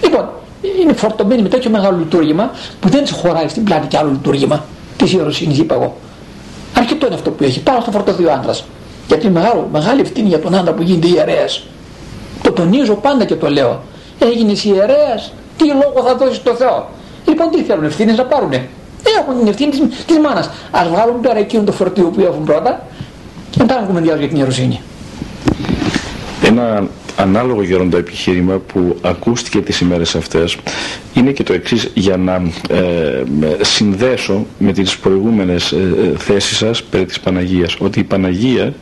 [0.02, 0.28] Λοιπόν,
[0.80, 2.50] είναι φορτωμένη με τέτοιο μεγάλο λειτουργήμα
[2.80, 4.64] που δεν της χωράει στην πλάτη και άλλο λειτουργήμα
[4.96, 5.96] της ιεροσύνης, είπα εγώ.
[6.78, 7.60] Αρκετό είναι αυτό που έχει.
[7.60, 8.54] Πάρα στο φορτωθεί ο άντρα.
[9.06, 11.62] Γιατί είναι μεγάλο, μεγάλη ευθύνη για τον άντρα που γίνεται ιερέας.
[12.42, 13.82] Το τονίζω πάντα και το λέω.
[14.18, 16.88] Έγινες ιερέας, τι λόγο θα δώσεις στο Θεό.
[17.28, 18.68] Λοιπόν τι θέλουν ευθύνες να πάρουνε.
[19.20, 20.50] Έχουν την ευθύνη της, της μάνας.
[20.70, 22.82] Ας βγάλουν πέρα εκείνο το φορτίο που έχουν πρώτα
[23.50, 24.80] και μετά να κουβεντιάζουν για την ιεροσύνη.
[26.47, 30.57] Ένα ανάλογο γέροντα επιχείρημα που ακούστηκε τις ημέρες αυτές
[31.14, 33.22] είναι και το εξής για να ε,
[33.61, 38.74] συνδέσω με τις προηγούμενες ε, ε, θέσεις σας περί της Παναγίας ότι η Παναγία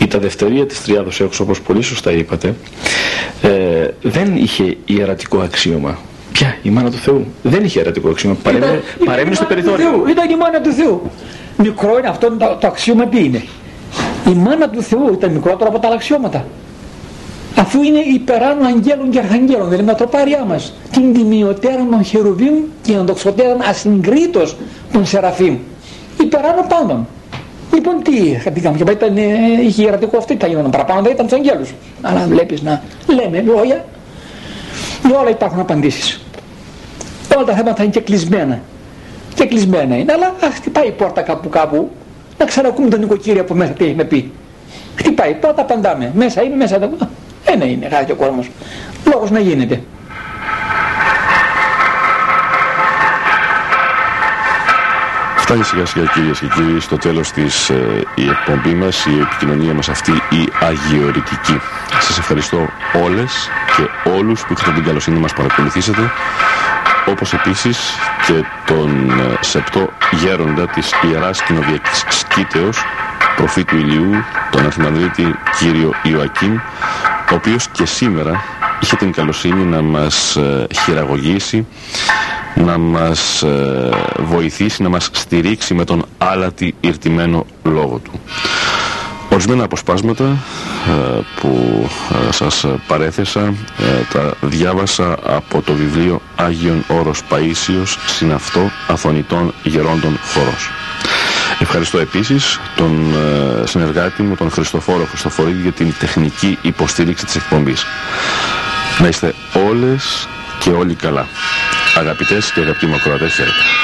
[0.00, 2.54] η τα δευτερία της Τριάδος έξω όπως πολύ σωστά είπατε
[3.42, 5.98] ε, δεν είχε ιερατικό αξίωμα
[6.32, 7.26] Ποια, η μάνα του Θεού.
[7.42, 8.36] Δεν είχε ιερατικό αξίωμα.
[8.42, 10.04] Παρέμεινε, παρέμεινε στο περιθώριο.
[10.08, 11.10] Ήταν η μάνα του Θεού.
[11.56, 13.44] Μικρό είναι αυτό το, το αξίωμα τι είναι;
[14.28, 16.44] Η μάνα του Θεού ήταν μικρότερο από τα αξιώματα
[17.56, 22.92] αφού είναι υπεράνω αγγέλων και αρχαγγέλων, δηλαδή με τροπάριά μας, την τιμιωτέρα των χερουβίμ και
[22.92, 24.56] τον τοξωτέραν ασυγκρίτως
[24.92, 25.56] των σεραφείμ,
[26.22, 27.06] υπεράνω πάντων.
[27.74, 29.16] Λοιπόν τι τι κάνουμε και ήταν,
[29.66, 31.74] είχε ιερατικό αυτή, τα γινόταν παραπάνω, δεν ήταν τους αγγέλους.
[32.02, 33.84] Αλλά βλέπεις να λέμε λόγια,
[35.06, 36.20] για όλα υπάρχουν απαντήσεις.
[37.36, 38.60] Όλα τα θέματα είναι και κλεισμένα.
[39.34, 41.90] Και κλεισμένα είναι, αλλά ας χτυπάει η πόρτα κάπου κάπου,
[42.38, 44.32] να ξανακούμε τον νοικοκύριο από μέσα τι έχεις να πει.
[44.96, 46.12] Χτυπάει, πρώτα απαντάμε.
[46.14, 46.90] Μέσα είναι, μέσα δεν
[47.44, 48.50] ένα είναι, χάρη ο κόσμος.
[49.12, 49.82] Λόγος να γίνεται.
[55.36, 59.74] Φτάνει σιγά σιγά κυρίες και κύριοι στο τέλος της ε, η εκπομπή μας, η επικοινωνία
[59.74, 61.60] μας αυτή η αγιορητική.
[62.00, 62.68] Σας ευχαριστώ
[63.04, 66.10] όλες και όλους που είχατε την καλοσύνη να μας παρακολουθήσετε
[67.06, 67.78] όπως επίσης
[68.26, 72.84] και τον ε, σεπτό γέροντα της Ιεράς Κοινοβιακής Σκήτεως
[73.36, 74.10] προφήτου Ηλιού,
[74.50, 76.58] τον Αρχιμανδρίτη κύριο Ιωακήμ
[77.30, 78.44] ο οποίος και σήμερα
[78.80, 81.66] είχε την καλοσύνη να μας ε, χειραγωγήσει,
[82.54, 88.20] να μας ε, βοηθήσει, να μας στηρίξει με τον άλατη ήρτημένο λόγο του.
[89.28, 91.86] Ορισμένα αποσπάσματα ε, που
[92.30, 93.54] σας παρέθεσα
[94.12, 100.83] τα διάβασα από το βιβλίο Άγιον Όρος Παΐσιος Συναυτό Αθωνητών Γερόντων Χορός.
[101.58, 103.14] Ευχαριστώ επίσης τον
[103.62, 107.84] ε, συνεργάτη μου, τον Χριστοφόρο Χριστοφορίδη για την τεχνική υποστήριξη της εκπομπής.
[108.98, 109.34] Να είστε
[109.68, 110.28] όλες
[110.58, 111.26] και όλοι καλά.
[111.94, 113.83] Αγαπητές και αγαπητοί μου ακροατές, χαίρετε.